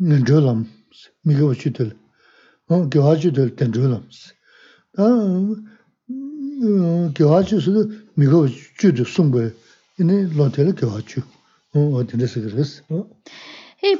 [0.00, 1.90] nga dhru lams, migawa chidil,
[2.68, 4.32] gyawa chidil ten dhru lams.
[4.94, 5.04] Ta
[7.16, 7.76] gyawa chidil,
[8.16, 8.48] migawa
[8.78, 9.50] chidil sungbayi,
[10.00, 11.30] ini lotela gyawa chidil,
[11.74, 12.82] o dhinda sikir resi.
[13.76, 13.94] Hey,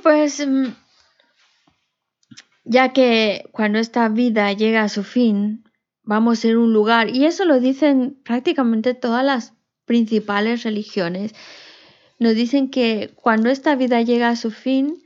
[2.66, 5.64] ya que cuando esta vida llega a su fin,
[6.02, 11.32] vamos a un lugar, y eso lo dicen prácticamente todas las principales religiones,
[12.18, 15.02] nos dicen que cuando esta vida llega a su fin,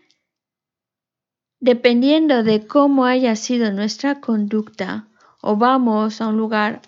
[1.60, 5.06] dependiendo de cómo haya sido nuestra conducta,
[5.42, 6.80] o vamos a un lugar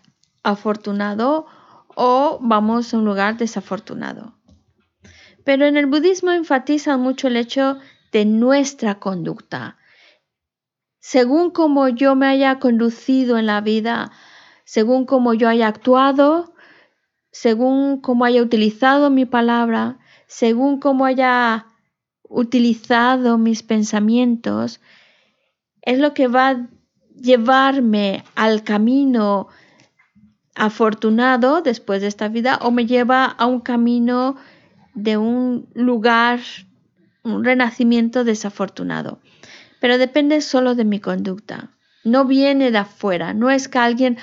[0.43, 1.47] afortunado
[1.95, 4.35] o vamos a un lugar desafortunado.
[5.45, 7.79] Pero en el budismo enfatizan mucho el hecho
[8.13, 9.77] de nuestra conducta.
[11.05, 14.13] Según como yo me haya conducido en la vida,
[14.65, 16.55] según como yo haya actuado,
[17.33, 19.99] según cómo haya utilizado mi palabra,
[20.29, 21.67] según cómo haya
[22.23, 24.81] utilizado mis pensamientos,
[25.83, 26.69] es lo que va a
[27.21, 29.49] llevarme al camino
[30.55, 34.37] afortunado después de esta vida o me lleva a un camino
[34.95, 36.39] de un lugar,
[37.25, 39.19] un renacimiento desafortunado.
[39.83, 41.71] Pero depende solo de mi conducta.
[42.05, 43.35] No viene de afuera.
[43.35, 44.17] No es que alguien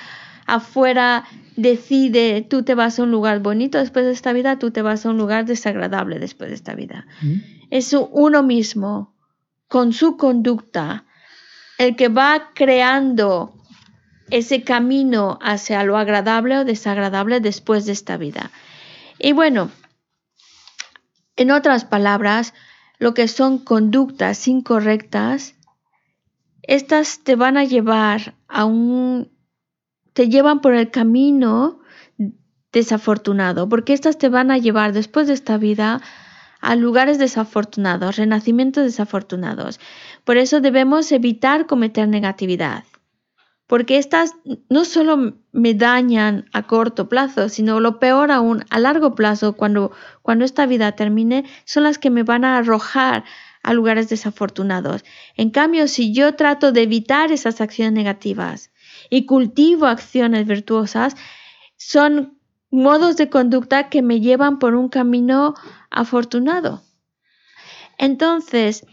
[0.46, 1.24] afuera
[1.54, 5.04] decide, tú te vas a un lugar bonito después de esta vida, tú te vas
[5.04, 7.06] a un lugar desagradable después de esta vida.
[7.68, 9.14] Es uno mismo,
[9.68, 11.04] con su conducta,
[11.76, 13.52] el que va creando
[14.30, 18.50] ese camino hacia lo agradable o desagradable después de esta vida.
[19.18, 19.70] Y bueno,
[21.36, 22.54] en otras palabras,
[23.00, 25.56] lo que son conductas incorrectas,
[26.62, 29.32] estas te van a llevar a un...
[30.12, 31.80] te llevan por el camino
[32.70, 36.02] desafortunado, porque estas te van a llevar después de esta vida
[36.60, 39.80] a lugares desafortunados, renacimientos desafortunados.
[40.24, 42.84] Por eso debemos evitar cometer negatividad
[43.70, 44.34] porque estas
[44.68, 49.92] no solo me dañan a corto plazo, sino lo peor aún, a largo plazo, cuando,
[50.22, 53.22] cuando esta vida termine, son las que me van a arrojar
[53.62, 55.04] a lugares desafortunados.
[55.36, 58.72] En cambio, si yo trato de evitar esas acciones negativas
[59.08, 61.14] y cultivo acciones virtuosas,
[61.76, 62.40] son
[62.72, 65.54] modos de conducta que me llevan por un camino
[65.90, 66.82] afortunado.
[67.98, 68.84] Entonces,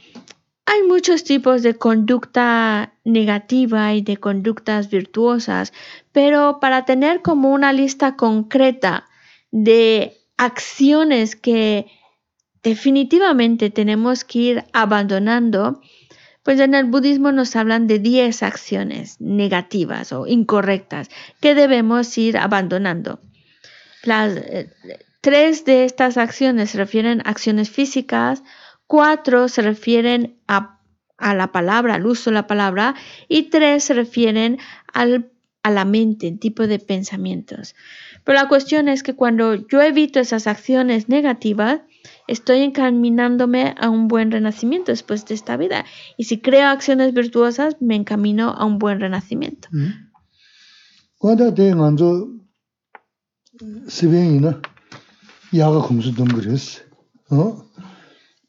[0.69, 5.72] hay muchos tipos de conducta negativa y de conductas virtuosas,
[6.11, 9.06] pero para tener como una lista concreta
[9.49, 11.88] de acciones que
[12.64, 15.80] definitivamente tenemos que ir abandonando,
[16.44, 22.38] pues en el budismo nos hablan de 10 acciones negativas o incorrectas que debemos ir
[22.38, 23.22] abandonando.
[24.03, 24.69] Las, eh,
[25.22, 28.44] tres de estas acciones se refieren a acciones físicas,
[28.88, 30.80] Cuatro se refieren a,
[31.19, 32.95] la palabra, al uso de la palabra,
[33.27, 34.57] y tres se refieren
[34.93, 35.31] al,
[35.64, 37.76] a la mente, el tipo de pensamientos.
[38.23, 41.81] Pero la cuestión es que cuando yo evito esas acciones negativas,
[42.27, 45.85] estoy encaminándome a un buen renacimiento después de esta vida.
[46.18, 49.69] Y si creo acciones virtuosas, me encamino a un buen renacimiento.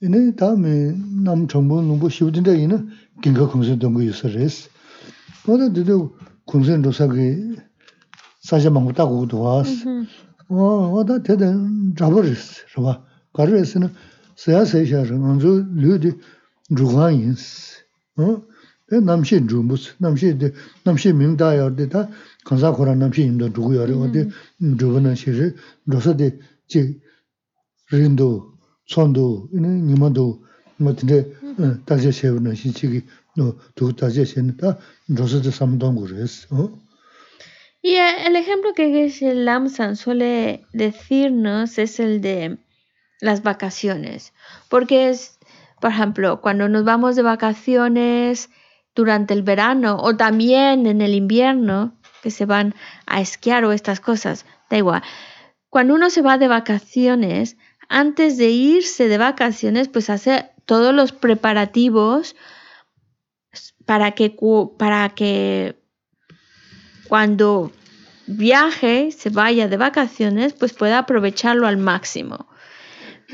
[0.01, 0.95] 이네 다음에
[1.25, 2.89] 남 정부 농부 시우진다 이는
[3.21, 4.71] 긴가 공선 동거 유서레스
[5.47, 7.57] 뭐다 되도 공선 조사기
[8.41, 9.89] 사실 망고 따고 도와스
[10.51, 10.91] 어.
[10.91, 13.03] 뭐다 되든 잡으리스 저봐
[13.33, 13.89] 가르에스는
[14.37, 16.13] 세야세샤 먼저 류디
[16.77, 17.83] 주관인스
[18.19, 18.43] 어.
[19.03, 20.39] 남시 주무스 남시
[20.85, 22.09] 남시 명다여데다
[22.45, 24.29] 간사코라 남시 임도 두고요 어디
[24.79, 25.55] 주변은 시리
[25.91, 26.39] 조사데
[26.69, 27.01] 지
[27.91, 28.58] 린도
[37.81, 42.59] Y el ejemplo que Geshe Lamsan suele decirnos es el de
[43.21, 44.33] las vacaciones,
[44.69, 45.39] porque es
[45.81, 48.51] por ejemplo, cuando nos vamos de vacaciones
[48.95, 52.75] durante el verano o también en el invierno, que se van
[53.07, 55.03] a esquiar o estas cosas, da igual.
[55.71, 57.57] Cuando uno se va de vacaciones,
[57.89, 62.37] antes de irse de vacaciones, pues hace todos los preparativos
[63.87, 64.37] para que,
[64.79, 65.77] para que
[67.09, 67.73] cuando
[68.27, 72.47] viaje, se vaya de vacaciones, pues pueda aprovecharlo al máximo.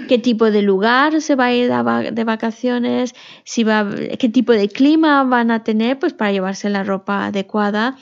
[0.08, 1.70] ¿Qué tipo de lugar se va a ir
[2.12, 3.14] de vacaciones?
[3.44, 5.98] ¿Qué tipo de clima van a tener?
[5.98, 7.96] Pues para llevarse la ropa adecuada.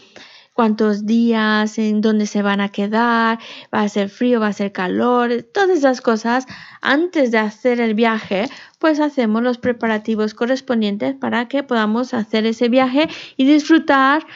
[0.52, 1.78] ¿Cuántos días?
[1.78, 3.38] ¿En dónde se van a quedar?
[3.74, 4.38] ¿Va a ser frío?
[4.38, 5.44] ¿Va a ser calor?
[5.54, 6.46] Todas esas cosas.
[6.82, 8.48] Antes de hacer el viaje,
[8.78, 14.26] pues hacemos los preparativos correspondientes para que podamos hacer ese viaje y disfrutar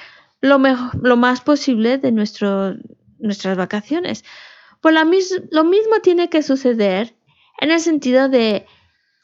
[0.40, 4.24] lo, mejor, lo más posible de nuestras vacaciones.
[4.80, 4.94] Pues
[5.50, 7.14] lo mismo tiene que suceder
[7.60, 8.66] en el sentido de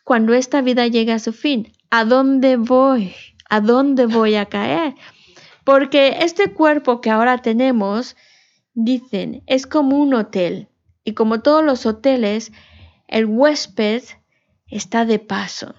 [0.05, 3.15] cuando esta vida llegue a su fin, ¿a dónde voy?
[3.49, 4.95] ¿A dónde voy a caer?
[5.65, 8.17] Porque este cuerpo que ahora tenemos,
[8.75, 10.69] dicen, es como un hotel.
[11.05, 12.53] Y como todos los hoteles,
[13.09, 14.03] el huésped
[14.67, 15.75] está de paso.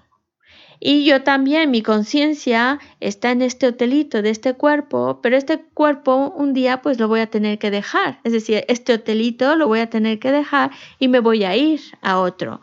[0.80, 6.34] Y yo también, mi conciencia está en este hotelito de este cuerpo, pero este cuerpo
[6.36, 8.20] un día pues lo voy a tener que dejar.
[8.22, 11.80] Es decir, este hotelito lo voy a tener que dejar y me voy a ir
[12.02, 12.60] a otro.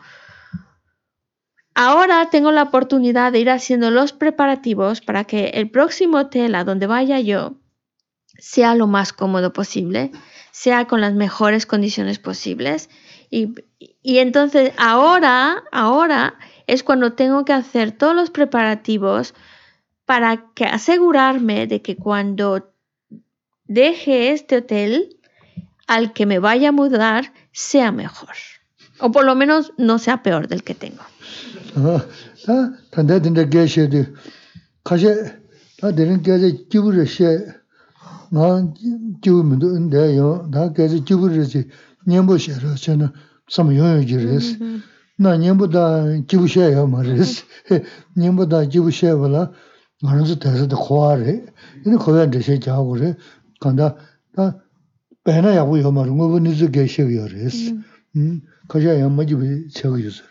[1.74, 6.64] Ahora tengo la oportunidad de ir haciendo los preparativos para que el próximo hotel a
[6.64, 7.54] donde vaya yo
[8.38, 10.10] sea lo más cómodo posible,
[10.50, 12.90] sea con las mejores condiciones posibles.
[13.30, 13.54] Y,
[14.02, 16.34] entonces ahora, ahora
[16.66, 19.34] es cuando tengo que hacer todos los preparativos
[20.04, 22.74] para asegurarme de que cuando
[23.64, 25.16] deje este hotel
[25.86, 28.34] al que me vaya a mudar sea mejor
[28.98, 31.02] o por lo menos no sea peor del que tengo.
[31.74, 34.06] 다 단대 된데 게셔디
[34.84, 35.42] 가셰
[35.80, 37.62] 다 되는 게제 기부를 셰
[38.32, 38.72] 나,
[39.20, 40.50] 기부면도 근데요.
[40.52, 41.68] 다 계속 기부를지
[42.06, 43.10] 냠보셔서 저는
[43.46, 44.58] 좀 요요지레스.
[45.18, 47.44] 나 냠보다 기부셔요 말레스.
[48.16, 49.52] 냠보다 기부셔발라
[50.02, 51.44] 말은서 대서도 고아래.
[51.86, 53.16] 이거 고야 대셔 자고 그래.
[53.60, 53.96] 간다.
[54.34, 54.58] 다
[55.24, 57.76] 배나 야고 요 말은 뭐 니즈 게셔요레스.
[58.16, 58.40] 음.
[58.68, 60.24] 가셔야 뭐지 저기 주서.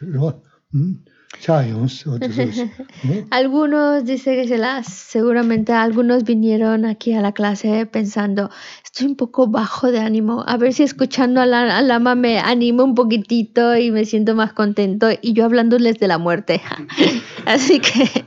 [0.71, 1.63] Rā,
[3.31, 8.49] algunos dice que se las, seguramente algunos vinieron aquí a la clase pensando,
[8.83, 12.39] estoy un poco bajo de ánimo, a ver si escuchando a la, a Lama me
[12.39, 16.61] animo un poquitito y me siento más contento y yo hablándoles de la muerte.
[17.45, 18.25] así que,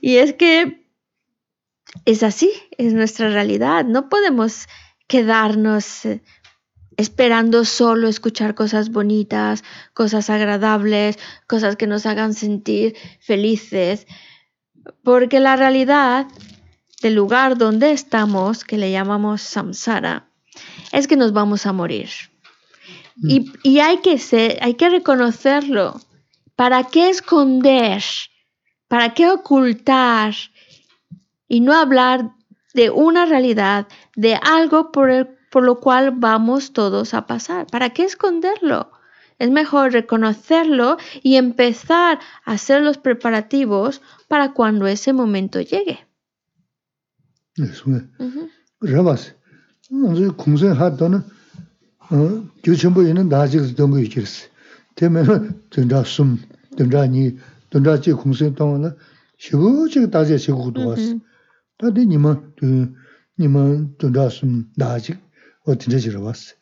[0.00, 0.86] y es que
[2.04, 4.68] es así, es nuestra realidad, no podemos
[5.08, 6.02] quedarnos
[6.98, 9.62] esperando solo escuchar cosas bonitas,
[9.94, 11.16] cosas agradables,
[11.46, 14.06] cosas que nos hagan sentir felices,
[15.04, 16.26] porque la realidad
[17.00, 20.28] del lugar donde estamos, que le llamamos samsara,
[20.90, 22.10] es que nos vamos a morir.
[23.16, 23.52] Y, mm.
[23.62, 26.00] y, hay, que ser, hay que reconocerlo.
[26.56, 28.02] ¿Para qué esconder?
[28.88, 30.34] ¿Para qué ocultar?
[31.46, 32.32] Y no hablar
[32.74, 37.66] de una realidad, de algo por el por lo cual vamos todos a pasar.
[37.66, 38.90] ¿Para qué esconderlo?
[39.38, 46.06] Es mejor reconocerlo y empezar a hacer los preparativos para cuando ese momento llegue.
[65.68, 66.54] O tinda jira wasi.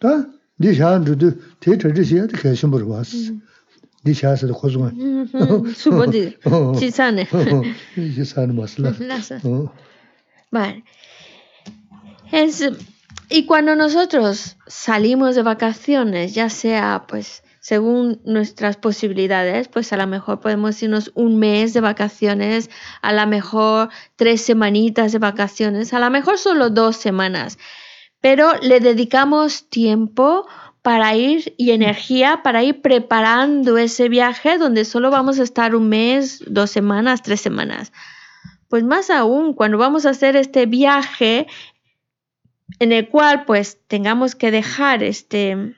[0.00, 0.24] Ta,
[0.58, 1.28] di shaa nrudu,
[1.60, 3.40] te tardi siya di kaya shimbur wasi.
[4.04, 4.90] Di shaa sada khuzunga.
[5.80, 6.22] Subo di,
[6.80, 7.28] chisane.
[7.94, 8.94] Chisane masla.
[10.50, 10.82] Vale.
[12.32, 12.64] Es,
[13.28, 20.06] y cuando nosotros salimos de vacaciones, ya sea pues según nuestras posibilidades, pues a lo
[20.06, 22.70] mejor podemos irnos un mes de vacaciones,
[23.02, 27.58] a lo mejor tres semanitas de vacaciones, a lo mejor solo dos semanas
[28.20, 30.46] pero le dedicamos tiempo
[30.82, 35.88] para ir y energía para ir preparando ese viaje donde solo vamos a estar un
[35.88, 37.92] mes, dos semanas, tres semanas.
[38.68, 41.46] Pues más aún, cuando vamos a hacer este viaje
[42.78, 45.74] en el cual pues tengamos que dejar este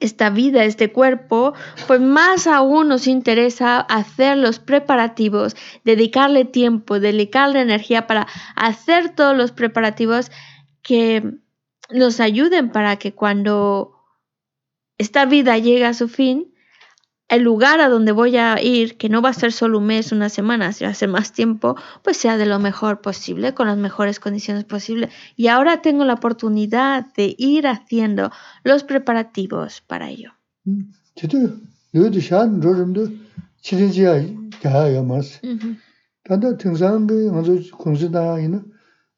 [0.00, 1.54] esta vida, este cuerpo,
[1.88, 9.36] pues más aún nos interesa hacer los preparativos, dedicarle tiempo, dedicarle energía para hacer todos
[9.36, 10.30] los preparativos
[10.82, 11.38] que
[11.90, 13.94] nos ayuden para que cuando
[14.98, 16.52] esta vida llegue a su fin,
[17.28, 20.12] el lugar a donde voy a ir, que no va a ser solo un mes,
[20.12, 23.66] una semana, si va a ser más tiempo, pues sea de lo mejor posible, con
[23.66, 25.10] las mejores condiciones posibles.
[25.36, 28.30] Y ahora tengo la oportunidad de ir haciendo
[28.64, 30.32] los preparativos para ello.
[31.14, 31.60] Titu,
[31.92, 32.10] yu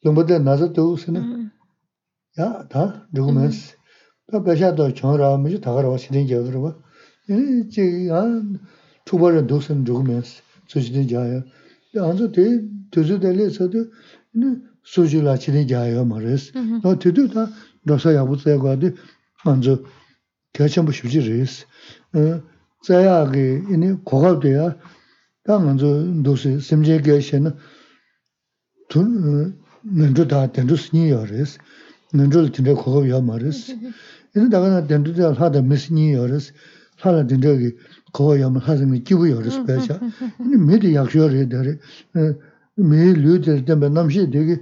[0.03, 1.19] lumbude naza tuwu sini,
[2.37, 3.73] yaa taa dhugu mensi.
[4.29, 6.71] Taa bashaa taa chon raa michi taga raa shidin jaa dhruwa.
[7.27, 8.41] Yini chi yaa
[9.05, 11.43] chukpa raa dhugu sini dhugu mensi, su shidin jaa yaa.
[12.09, 12.43] Anzu ti
[12.91, 13.79] tuzu dali sato
[14.83, 16.51] su shi laa shidin jaa yaa ma res.
[16.83, 17.47] Naa tutu taa
[17.85, 18.89] rasa yabu tsaya kwaa di
[19.45, 19.73] anzu
[20.53, 21.65] kyaa chambu shubji res.
[22.83, 24.71] Tsaya ki yini kogaab di yaa,
[25.45, 25.89] taa anzu
[26.23, 27.51] dhugu si simjaya kyaa shi na
[29.83, 31.57] nandru daa dendru sinyi yaa res,
[32.13, 33.69] nandru la dendru kogab yaa maa res.
[34.35, 36.51] Ina daga naa dendru daa laa daa misinyi yaa res,
[37.03, 37.69] laa la dendru ki
[38.13, 39.99] kogab yaa maa, laa zangni jibu yaa res bacha.
[40.39, 41.73] Ina mii di yakshu yaa re dari,
[42.77, 44.55] mii liu dari dambay namshi degi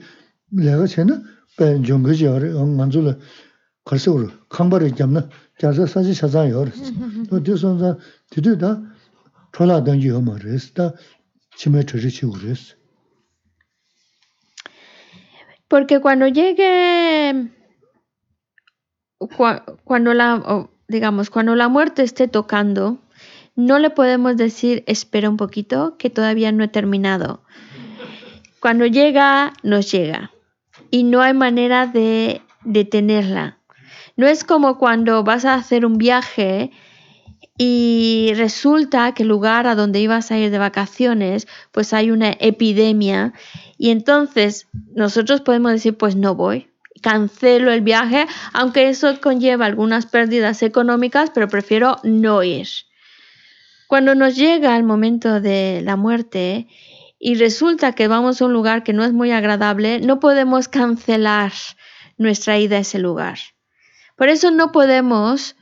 [0.52, 1.16] laga chayna
[1.58, 3.14] bay jongaji yaa re, nganzu la
[3.86, 5.28] karsi uru, kangba re gyamna,
[5.60, 6.80] gyasa sanji shazan yaa res.
[7.44, 7.98] Diyo sonza,
[8.32, 8.76] dido daa
[9.54, 10.94] chola dangi yaa maa res, daa
[11.58, 12.76] chimay chari chi res.
[15.70, 17.48] Porque cuando llegue,
[19.20, 22.98] cua- cuando la, digamos, cuando la muerte esté tocando,
[23.56, 27.44] no le podemos decir, espera un poquito, que todavía no he terminado.
[28.60, 30.32] Cuando llega, nos llega.
[30.92, 33.60] Y no hay manera de detenerla.
[34.18, 36.72] No es como cuando vas a hacer un viaje
[37.58, 42.32] y resulta que el lugar a donde ibas a ir de vacaciones, pues hay una
[42.40, 43.34] epidemia
[43.80, 46.70] y entonces nosotros podemos decir, pues no voy,
[47.02, 52.68] cancelo el viaje, aunque eso conlleva algunas pérdidas económicas, pero prefiero no ir.
[53.88, 56.68] Cuando nos llega el momento de la muerte
[57.20, 61.54] y resulta que vamos a un lugar que no es muy agradable, no podemos cancelar
[62.18, 63.40] nuestra ida a ese lugar.
[64.18, 65.56] Por eso no podemos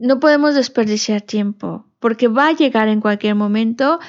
[0.00, 4.00] no podemos desperdiciar tiempo, porque va a llegar en cualquier momento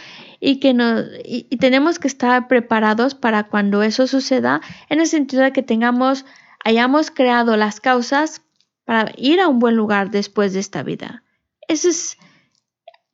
[0.45, 5.07] y que no, y, y tenemos que estar preparados para cuando eso suceda, en el
[5.07, 6.23] sentido de que tengamos,
[6.63, 8.43] hayamos creado las causas
[8.83, 11.23] para ir a un buen lugar después de esta vida.
[11.67, 12.19] Eso es,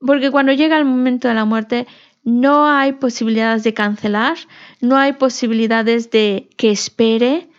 [0.01, 1.87] porque cuando llega el momento de la muerte,
[2.25, 4.35] no hay posibilidades de cancelar,
[4.81, 7.49] no hay posibilidades de que espere,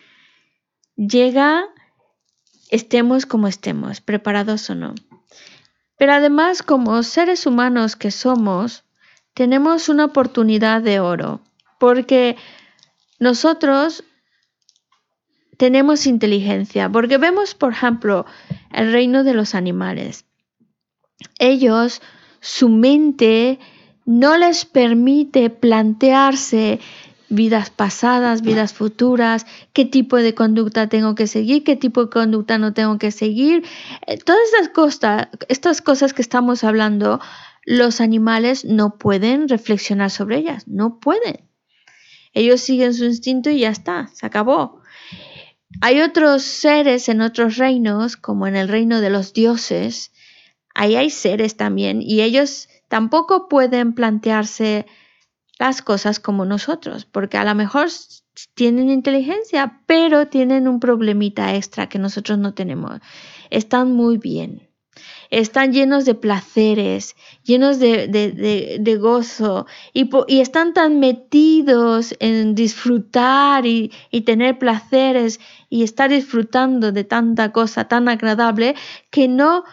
[0.97, 1.65] llega
[2.69, 4.95] estemos como estemos, preparados o no.
[5.97, 8.85] Pero además, como seres humanos que somos,
[9.35, 11.41] tenemos una oportunidad de oro,
[11.79, 12.37] porque
[13.19, 14.05] nosotros
[15.57, 18.27] tenemos inteligencia, porque vemos, por ejemplo,
[18.73, 20.25] el reino de los animales.
[21.39, 22.03] Ellos,
[22.41, 23.59] su mente
[24.05, 26.81] no les permite plantearse
[27.29, 32.59] vidas pasadas, vidas futuras, qué tipo de conducta tengo que seguir, qué tipo de conducta
[32.59, 33.65] no tengo que seguir.
[34.07, 37.21] Eh, todas estas cosas, estas cosas que estamos hablando,
[37.65, 41.49] los animales no pueden reflexionar sobre ellas, no pueden.
[42.33, 44.81] Ellos siguen su instinto y ya está, se acabó.
[45.81, 50.13] Hay otros seres en otros reinos, como en el reino de los dioses,
[50.75, 54.87] ahí hay seres también, y ellos tampoco pueden plantearse
[55.59, 57.89] las cosas como nosotros, porque a lo mejor
[58.55, 63.01] tienen inteligencia, pero tienen un problemita extra que nosotros no tenemos.
[63.51, 64.69] Están muy bien,
[65.33, 72.55] están llenos de placeres, llenos de, de, de, gozo y, y, están tan metidos en
[72.55, 75.41] disfrutar y, y tener placeres
[75.71, 78.75] y estar disfrutando de tanta cosa tan agradable
[79.11, 79.65] que no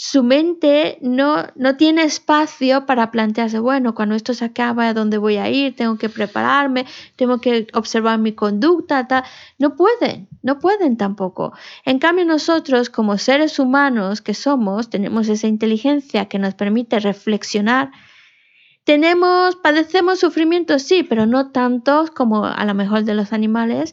[0.00, 5.18] su mente no, no tiene espacio para plantearse, bueno, cuando esto se acaba, ¿a dónde
[5.18, 5.74] voy a ir?
[5.74, 9.24] Tengo que prepararme, tengo que observar mi conducta, tal.
[9.58, 11.52] no pueden, no pueden tampoco.
[11.84, 17.90] En cambio nosotros como seres humanos que somos, tenemos esa inteligencia que nos permite reflexionar.
[18.84, 23.92] Tenemos, padecemos sufrimientos, sí, pero no tantos como a lo mejor de los animales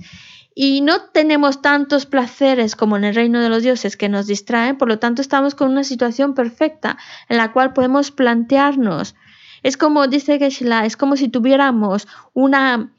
[0.57, 4.77] y no tenemos tantos placeres como en el reino de los dioses que nos distraen,
[4.77, 9.15] por lo tanto estamos con una situación perfecta en la cual podemos plantearnos.
[9.63, 12.91] Es como dice Geshe-la, es como si tuviéramos una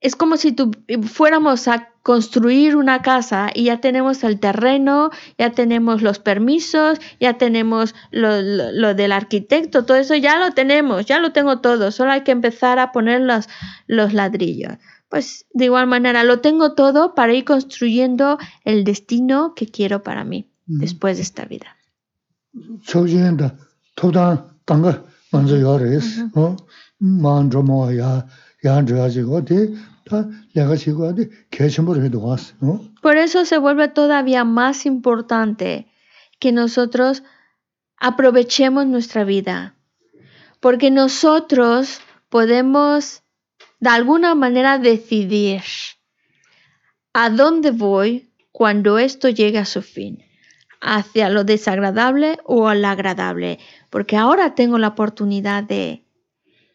[0.00, 0.72] es como si tu,
[1.04, 7.38] fuéramos a construir una casa y ya tenemos el terreno, ya tenemos los permisos, ya
[7.38, 11.90] tenemos lo, lo, lo, del arquitecto, todo eso ya lo tenemos, ya lo tengo todo,
[11.90, 13.48] solo hay que empezar a poner los,
[13.86, 14.76] los ladrillos
[15.08, 20.24] pues de igual manera lo tengo todo para ir construyendo el destino que quiero para
[20.24, 21.76] mí después de esta vida.
[33.02, 35.86] Por eso se vuelve todavía más importante
[36.38, 37.22] que nosotros
[37.98, 39.74] aprovechemos nuestra vida,
[40.60, 43.22] porque nosotros podemos
[43.80, 45.62] de alguna manera decidir
[47.12, 50.22] a dónde voy cuando esto llegue a su fin,
[50.80, 53.58] hacia lo desagradable o al agradable,
[53.90, 56.04] porque ahora tengo la oportunidad de,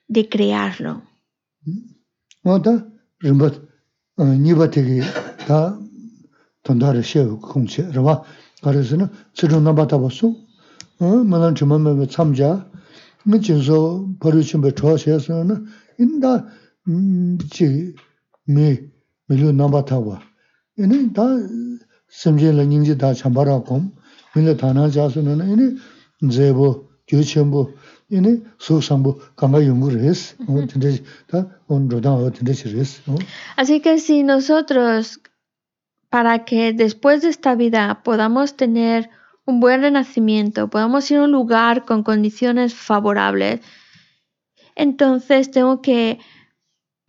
[0.08, 1.04] de crearlo.
[33.56, 35.22] Así que si nosotros,
[36.10, 39.10] para que después de esta vida podamos tener
[39.46, 43.62] un buen renacimiento, podamos ir a un lugar con condiciones favorables,
[44.76, 46.20] entonces tengo que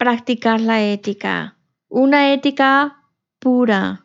[0.03, 1.57] practicar la ética,
[1.89, 3.05] una ética
[3.39, 4.05] pura.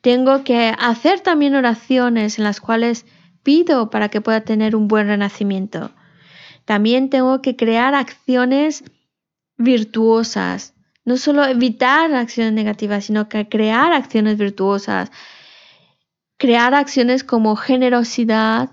[0.00, 3.04] Tengo que hacer también oraciones en las cuales
[3.42, 5.90] pido para que pueda tener un buen renacimiento.
[6.64, 8.84] También tengo que crear acciones
[9.58, 10.72] virtuosas,
[11.04, 15.12] no solo evitar acciones negativas, sino que crear acciones virtuosas,
[16.38, 18.70] crear acciones como generosidad,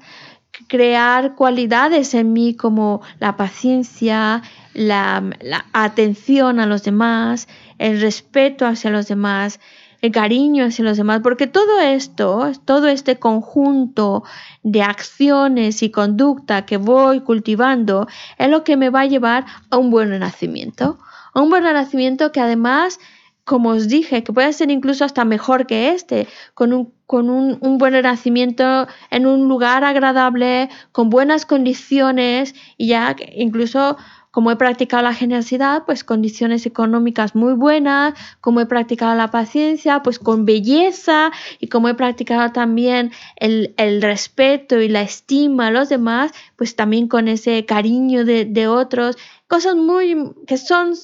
[0.69, 4.41] crear cualidades en mí como la paciencia,
[4.73, 9.59] la, la atención a los demás, el respeto hacia los demás,
[10.01, 14.23] el cariño hacia los demás, porque todo esto, todo este conjunto
[14.63, 18.07] de acciones y conducta que voy cultivando
[18.37, 20.97] es lo que me va a llevar a un buen renacimiento.
[21.33, 22.99] A un buen renacimiento que además,
[23.45, 27.59] como os dije, que puede ser incluso hasta mejor que este, con un, con un,
[27.61, 33.97] un buen renacimiento en un lugar agradable, con buenas condiciones y ya incluso
[34.31, 40.01] como he practicado la generosidad, pues condiciones económicas muy buenas, como he practicado la paciencia,
[40.01, 45.71] pues con belleza, y como he practicado también el, el respeto y la estima a
[45.71, 49.17] los demás, pues también con ese cariño de, de otros,
[49.47, 50.95] cosas muy que son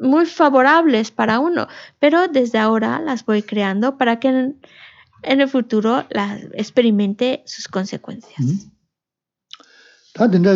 [0.00, 1.68] muy favorables para uno,
[1.98, 4.60] pero desde ahora las voy creando para que en,
[5.22, 8.70] el futuro las experimente sus consecuencias.
[10.14, 10.46] 다된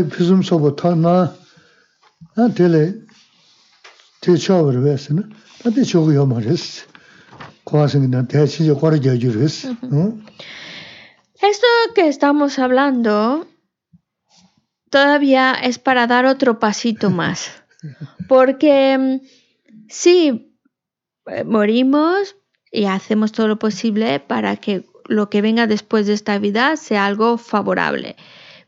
[11.40, 13.46] esto que estamos hablando
[14.90, 17.50] todavía es para dar otro pasito más,
[18.28, 19.26] porque mm,
[19.88, 20.58] sí,
[21.26, 22.36] eh, morimos
[22.72, 27.06] y hacemos todo lo posible para que lo que venga después de esta vida sea
[27.06, 28.16] algo favorable.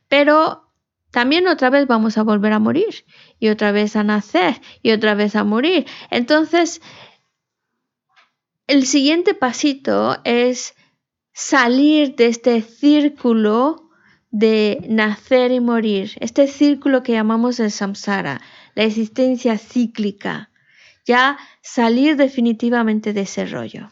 [0.09, 0.67] Pero
[1.11, 3.07] también otra vez vamos a volver a morir
[3.39, 5.87] y otra vez a nacer y otra vez a morir.
[6.11, 6.81] Entonces,
[8.67, 10.75] el siguiente pasito es
[11.33, 13.91] salir de este círculo
[14.31, 18.41] de nacer y morir, este círculo que llamamos el samsara,
[18.75, 20.51] la existencia cíclica,
[21.07, 23.91] ya salir definitivamente de ese rollo.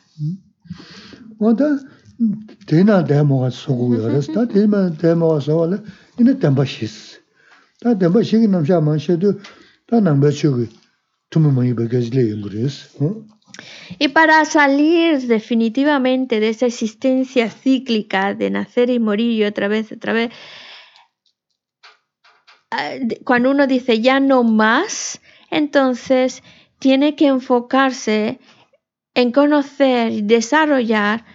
[7.85, 9.39] 어다 대나 대모가 소고 열었어 다 대마 대모가 소라 이네 담바시스 다 담바시기 남자 만셔도
[9.87, 10.65] 다 남바시고
[11.29, 13.25] 투무만이 버게즈레 연구레스 어
[13.99, 19.91] Y para salir definitivamente de esa existencia cíclica de nacer y morir y otra vez,
[19.91, 20.31] otra vez,
[22.71, 25.19] ah, de- cuando uno dice ya no más,
[25.51, 26.41] entonces
[26.79, 28.39] tiene que enfocarse
[29.13, 31.25] en conocer y desarrollar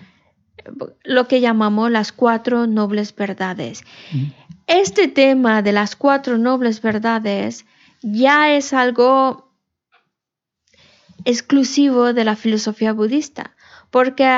[1.03, 3.83] lo que llamamos las cuatro nobles verdades.
[4.70, 7.66] Este tema de las cuatro nobles verdades
[8.04, 9.52] ya es algo
[11.26, 13.56] exclusivo de la filosofía budista,
[13.90, 14.30] porque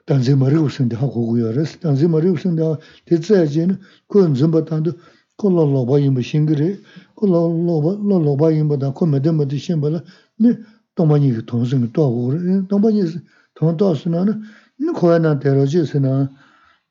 [0.05, 3.79] danzi marigu singi ha kuku ya res, danzi marigu singi ha, te tsaya je ne,
[4.07, 4.93] kuwa nzimba tandu,
[5.35, 6.79] ko lo loba yinba shingi re,
[7.15, 10.03] ko lo loba, lo loba yinba da, ko medemba di shinba la,
[10.37, 10.57] ne,
[10.95, 13.21] tongpa nyi ki tong singi tuwa kuku re, tongpa nyi si,
[13.53, 16.29] tong tuwa si na, ne, kuwa na tero je si na,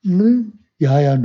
[0.05, 0.45] ne,
[0.79, 1.19] ya ya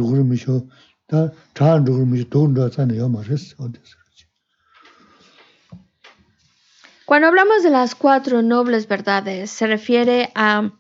[7.09, 10.73] Cuando hablamos de las cuatro nobles verdades, se refiere a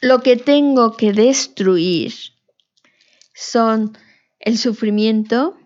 [0.00, 2.14] lo que tengo que destruir.
[3.34, 3.98] Son
[4.38, 5.58] el sufrimiento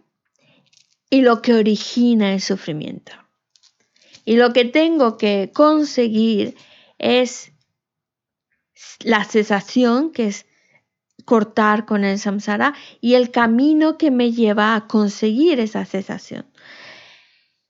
[1.11, 3.13] y lo que origina el sufrimiento.
[4.25, 6.57] Y lo que tengo que conseguir
[6.99, 7.53] es
[9.01, 10.47] la cesación, que es
[11.27, 12.73] cortar con el samsara,
[13.03, 16.47] y el camino que me lleva a conseguir esa cesación.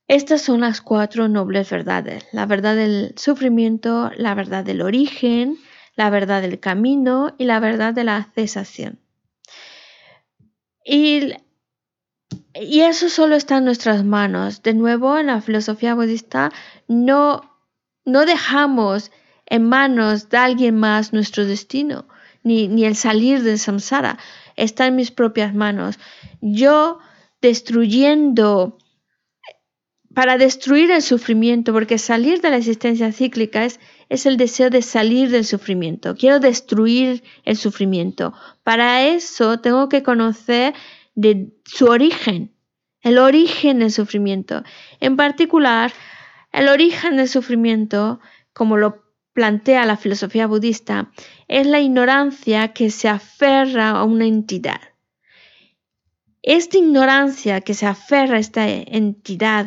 [0.06, 2.26] Estas son las cuatro nobles verdades.
[2.32, 5.58] La verdad del sufrimiento, la verdad del origen,
[5.96, 8.98] la verdad del camino y la verdad de la cesación.
[10.84, 11.32] Y,
[12.54, 14.62] y eso solo está en nuestras manos.
[14.62, 16.52] De nuevo, en la filosofía budista
[16.86, 17.50] no,
[18.04, 19.10] no dejamos
[19.46, 22.06] en manos de alguien más nuestro destino,
[22.42, 24.18] ni, ni el salir del samsara.
[24.56, 25.98] Está en mis propias manos.
[26.42, 26.98] Yo
[27.40, 28.78] destruyendo
[30.14, 34.82] para destruir el sufrimiento, porque salir de la existencia cíclica es, es el deseo de
[34.82, 36.14] salir del sufrimiento.
[36.14, 38.32] Quiero destruir el sufrimiento.
[38.62, 40.74] Para eso tengo que conocer
[41.64, 42.54] su origen,
[43.02, 44.62] el origen del sufrimiento.
[45.00, 45.92] En particular,
[46.52, 48.20] el origen del sufrimiento,
[48.52, 51.10] como lo plantea la filosofía budista,
[51.48, 54.93] es la ignorancia que se aferra a una entidad.
[56.46, 59.64] Esta ignorancia que se aferra a esta entidad,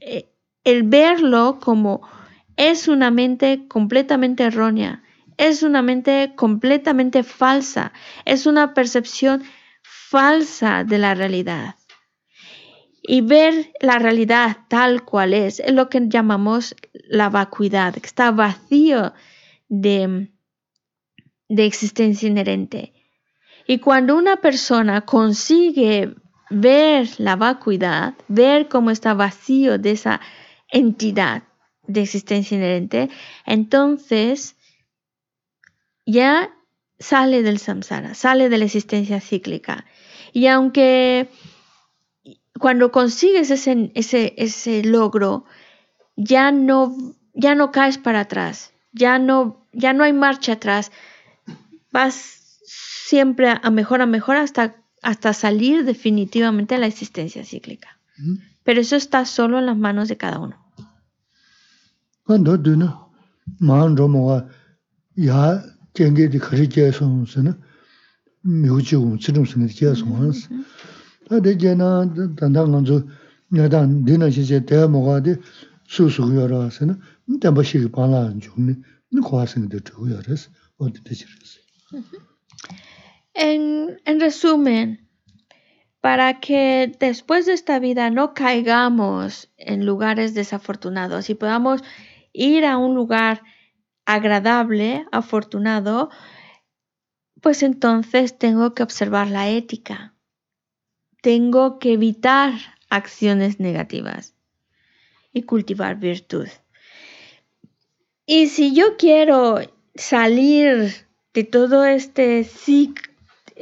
[0.00, 0.32] eh,
[0.64, 2.00] el verlo como
[2.56, 5.02] es una mente completamente errónea,
[5.36, 7.92] es una mente completamente falsa,
[8.24, 9.42] es una percepción
[9.82, 11.74] falsa de la realidad.
[13.02, 18.30] Y ver la realidad tal cual es, es lo que llamamos la vacuidad, que está
[18.30, 19.12] vacío
[19.68, 20.30] de,
[21.50, 22.94] de existencia inherente.
[23.66, 26.14] Y cuando una persona consigue
[26.50, 30.20] ver la vacuidad, ver cómo está vacío de esa
[30.68, 31.44] entidad
[31.86, 33.10] de existencia inherente,
[33.46, 34.56] entonces
[36.06, 36.50] ya
[36.98, 39.86] sale del samsara, sale de la existencia cíclica.
[40.32, 41.28] Y aunque
[42.58, 45.44] cuando consigues ese, ese, ese logro,
[46.16, 46.96] ya no,
[47.34, 50.92] ya no caes para atrás, ya no, ya no hay marcha atrás,
[51.90, 52.41] vas
[53.12, 54.64] siempre a mejor a mejor hasta,
[55.02, 57.90] hasta salir definitivamente de la existencia cíclica.
[58.16, 58.36] Mm.
[58.64, 60.56] Pero eso está solo en las manos de cada uno.
[62.26, 62.88] Ando du na,
[63.58, 64.38] maan roma wa,
[65.26, 65.40] ya
[65.94, 67.52] jenge di kari jaya song se na,
[68.62, 70.38] miu chi gong tsirum se na di jaya song ans.
[71.28, 71.88] Ta de jaya na,
[72.38, 72.96] danda nganzo,
[73.54, 75.32] nga dan di na shi jaya daya mo ga di,
[75.94, 76.94] su su gu ya ra se na,
[77.42, 78.74] tenpa shi ki pa la an chung ni,
[79.12, 80.42] ni kwa se nga di chu ya res,
[80.80, 81.50] o di de chi res.
[83.34, 85.08] En, en resumen,
[86.00, 91.82] para que después de esta vida no caigamos en lugares desafortunados y podamos
[92.32, 93.42] ir a un lugar
[94.04, 96.10] agradable, afortunado,
[97.40, 100.14] pues entonces tengo que observar la ética.
[101.22, 102.52] Tengo que evitar
[102.90, 104.34] acciones negativas
[105.32, 106.48] y cultivar virtud.
[108.26, 109.60] Y si yo quiero
[109.94, 113.11] salir de todo este cic-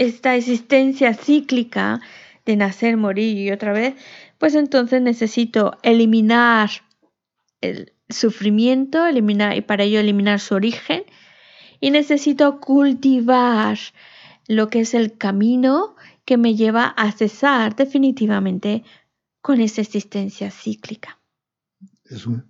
[0.00, 2.00] esta existencia cíclica
[2.46, 3.94] de nacer, morir y otra vez,
[4.38, 6.70] pues entonces necesito eliminar
[7.60, 11.02] el sufrimiento, eliminar y para ello eliminar su origen
[11.80, 13.78] y necesito cultivar
[14.48, 18.84] lo que es el camino que me lleva a cesar definitivamente
[19.42, 21.18] con esa existencia cíclica.
[22.04, 22.42] Eso.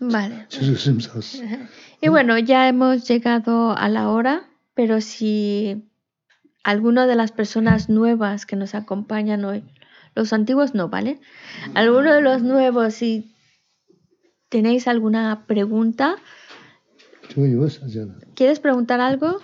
[0.00, 0.46] Vale.
[2.00, 4.44] Y bueno, ya hemos llegado a la hora,
[4.74, 5.82] pero si
[6.62, 9.64] alguna de las personas nuevas que nos acompañan hoy,
[10.14, 11.20] los antiguos no, ¿vale?
[11.74, 13.34] Alguno de los nuevos, si
[14.48, 16.16] tenéis alguna pregunta.
[18.34, 19.40] ¿quieres preguntar algo?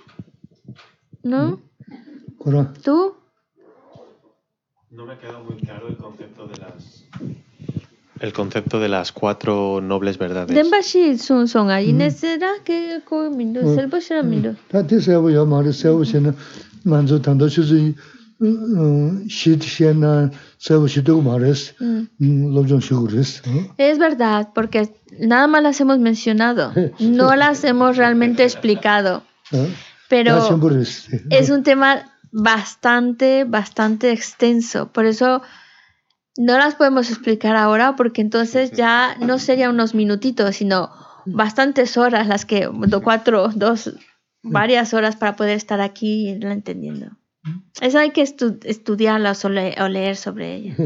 [1.22, 1.60] ¿No?
[2.38, 2.74] Koran.
[2.82, 3.16] ¿Tú?
[4.90, 7.04] No me ha quedado muy claro el concepto de las.
[8.22, 10.54] El concepto de las cuatro nobles verdades.
[10.54, 11.16] Denbashi
[11.84, 13.02] inesera que.
[23.76, 24.88] Es verdad, porque
[25.18, 29.66] nada más las hemos mencionado, no las hemos realmente explicado, Tā
[30.08, 30.38] pero
[31.30, 34.88] es un tema bastante, bastante extenso.
[34.92, 35.42] Por eso
[36.38, 40.90] no las podemos explicar ahora, porque entonces ya no sería unos minutitos, sino
[41.26, 43.94] bastantes horas las que, do- cuatro, dos,
[44.42, 47.06] varias horas para poder estar aquí y irla entendiendo.
[47.80, 50.76] Eso hay que estu- estudiarlas o, le- o leer sobre ella.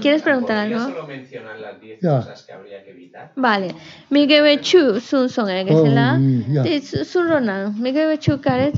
[0.00, 0.94] ¿Quieres preguntar ¿Podría algo?
[0.94, 2.16] solo mencionar las 10 Ya.
[2.20, 3.32] cosas que habría que evitar?
[3.36, 3.74] Vale.
[4.10, 6.14] Miguel Chu sun son Oh, se la.
[6.14, 6.62] mm, ya.
[6.62, 7.80] Ti su su ronan.
[7.80, 8.72] Miguel Chu care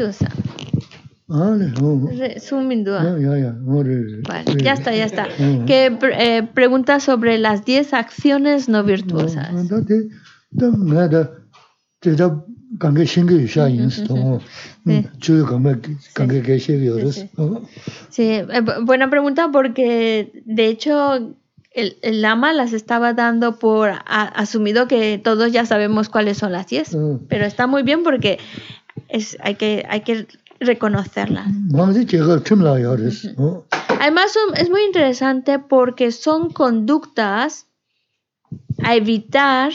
[3.86, 4.22] rī rī.
[4.28, 5.26] Vale, ya está, ya está.
[5.66, 9.48] Que eh, pregunta sobre las 10 acciones no virtuosas.
[9.52, 9.68] Yu
[13.46, 14.06] shā yin sī
[17.36, 17.62] tō,
[18.10, 18.22] Sí.
[18.24, 18.44] eh,
[18.82, 21.34] buena pregunta porque de hecho
[21.72, 26.52] el, el lama las estaba dando por a- asumido que todos ya sabemos cuáles son
[26.52, 26.94] las 10.
[26.94, 27.16] Mm.
[27.28, 28.38] Pero está muy bien porque
[29.08, 30.26] es, hay, que, hay que
[30.60, 31.46] reconocerlas.
[33.10, 33.34] Sī.
[34.00, 37.66] Además son- es muy interesante porque son conductas
[38.82, 39.72] a evitar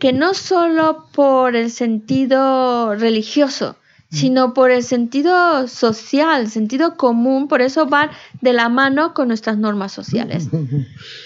[0.00, 3.76] que no solo por el sentido religioso,
[4.10, 8.10] sino por el sentido social, sentido común, por eso van
[8.40, 10.48] de la mano con nuestras normas sociales.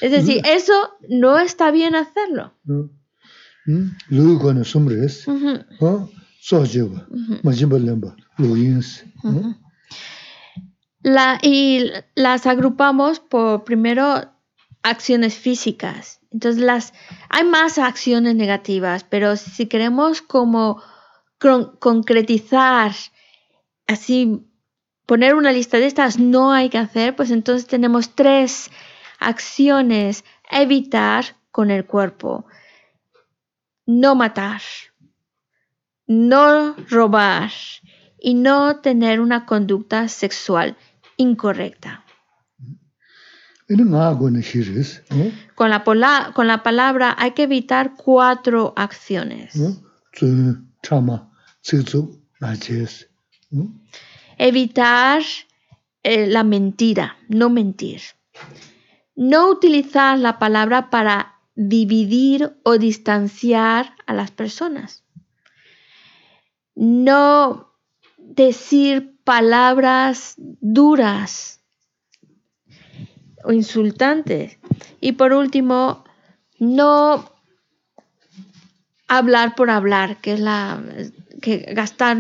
[0.01, 0.73] Es decir, eso
[1.09, 2.53] no está bien hacerlo.
[11.43, 14.31] Y las agrupamos por primero
[14.83, 16.21] acciones físicas.
[16.31, 16.93] Entonces las
[17.31, 20.83] hay más acciones negativas, pero si queremos como
[21.39, 22.93] concretizar
[23.87, 24.45] así
[25.07, 28.71] poner una lista de estas no hay que hacer, pues entonces tenemos tres
[29.19, 30.25] acciones.
[30.51, 32.47] Evitar con el cuerpo.
[33.87, 34.61] No matar,
[36.07, 37.51] no robar
[38.29, 40.77] y no tener una conducta sexual
[41.17, 42.05] incorrecta.
[45.55, 49.55] Con la, pola- con la palabra hay que evitar cuatro acciones.
[54.37, 55.23] Evitar
[56.03, 58.01] eh, la mentira, no mentir.
[59.17, 65.03] No utilizar la palabra para dividir o distanciar a las personas.
[66.75, 67.68] No
[68.19, 71.61] decir palabras duras
[73.45, 74.59] o insultantes.
[75.01, 76.05] Y por último,
[76.59, 77.33] no
[79.07, 80.83] hablar por hablar, que es la
[81.41, 82.19] que gastar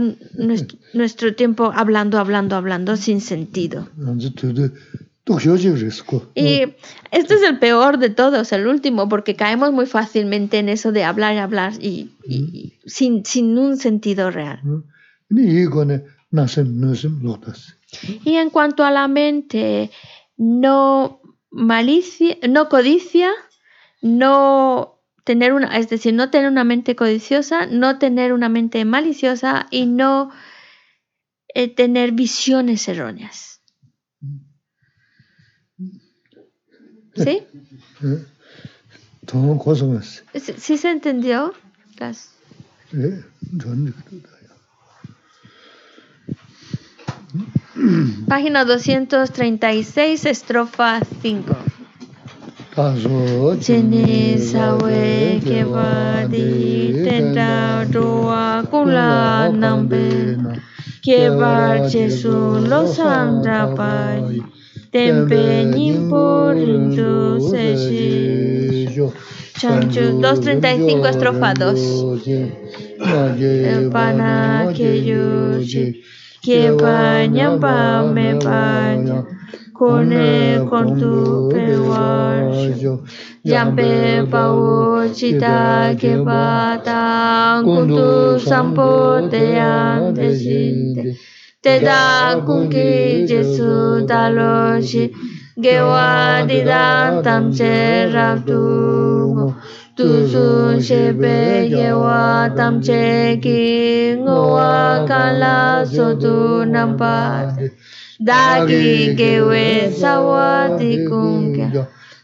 [0.92, 3.88] nuestro, tiempo hablando, hablando, hablando sin sentido.
[6.34, 6.62] Y
[7.10, 11.04] este es el peor de todos, el último, porque caemos muy fácilmente en eso de
[11.04, 12.10] hablar y hablar y
[12.86, 14.60] sin, sin un sentido real.
[18.24, 19.90] Y en cuanto a la mente,
[20.36, 23.30] no malicia, no codicia,
[24.02, 29.66] no tener una, es decir, no tener una mente codiciosa, no tener una mente maliciosa
[29.70, 30.30] y no
[31.54, 33.60] eh, tener visiones erróneas.
[37.16, 37.42] ¿Sí?
[40.34, 41.52] ¿Sí, sí se entendió?
[41.98, 42.30] Las-
[48.28, 51.56] Página 236, estrofa 5.
[52.74, 55.62] Tā sō Chene sawe ke
[56.30, 56.44] di
[57.04, 60.38] tenta doa kula nambe
[61.04, 62.36] ke bar jesu
[62.70, 64.22] lo sandra pai
[64.92, 65.42] tempe
[65.74, 66.24] nimpo
[66.54, 68.08] rindu se shi
[69.58, 72.68] Chanchu 235 estrofa 2
[73.90, 74.72] Pana
[76.48, 79.18] que baña pa me baña
[79.78, 81.12] kone con tu
[81.52, 82.64] pewash
[83.52, 88.88] Yampe pao chita ke bata kuntu sampo
[89.32, 91.02] te ante shinte
[91.60, 93.70] te da kunki jesu
[94.08, 95.04] taloshi
[95.62, 96.08] gewa
[96.48, 97.20] di da
[99.98, 105.84] tam che raptu tu su shepe yewa tamche ki ngowa kala
[108.20, 110.68] dagi gewe sawa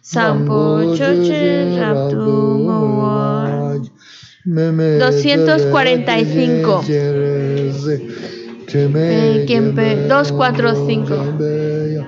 [0.00, 3.74] sampo choche raptu ngowa
[4.46, 6.84] 245.
[8.74, 12.06] Eh, Kempe, 245.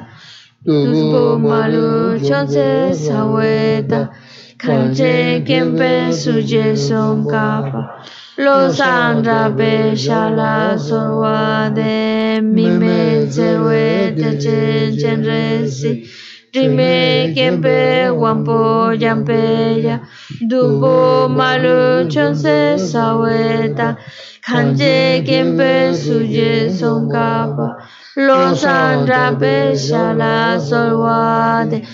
[0.65, 4.11] Tusbo malu chonse saweta
[4.59, 8.01] Kanche kempe suje son kapa
[8.39, 16.09] Los andra be shala sorwa de Mime tsewe te chen chen resi.
[16.55, 20.01] Rime kempe wampo yampeya
[20.49, 23.99] Dubo malu chonse saweta
[24.43, 27.77] Kanche kempe suje son kapa
[28.17, 31.85] los andrape shala solwade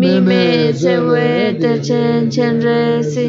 [0.00, 3.26] mime sewe te chen chen resi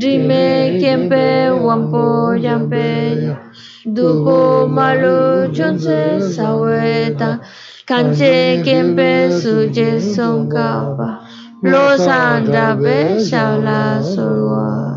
[0.00, 1.24] Dime kempe
[1.66, 2.86] wampo yampe
[3.94, 7.30] Duko malu chonse saweta
[7.88, 9.10] Kanche kempe
[9.40, 11.08] suje son kapa
[11.62, 12.98] Los andrape
[13.28, 14.93] shala solwade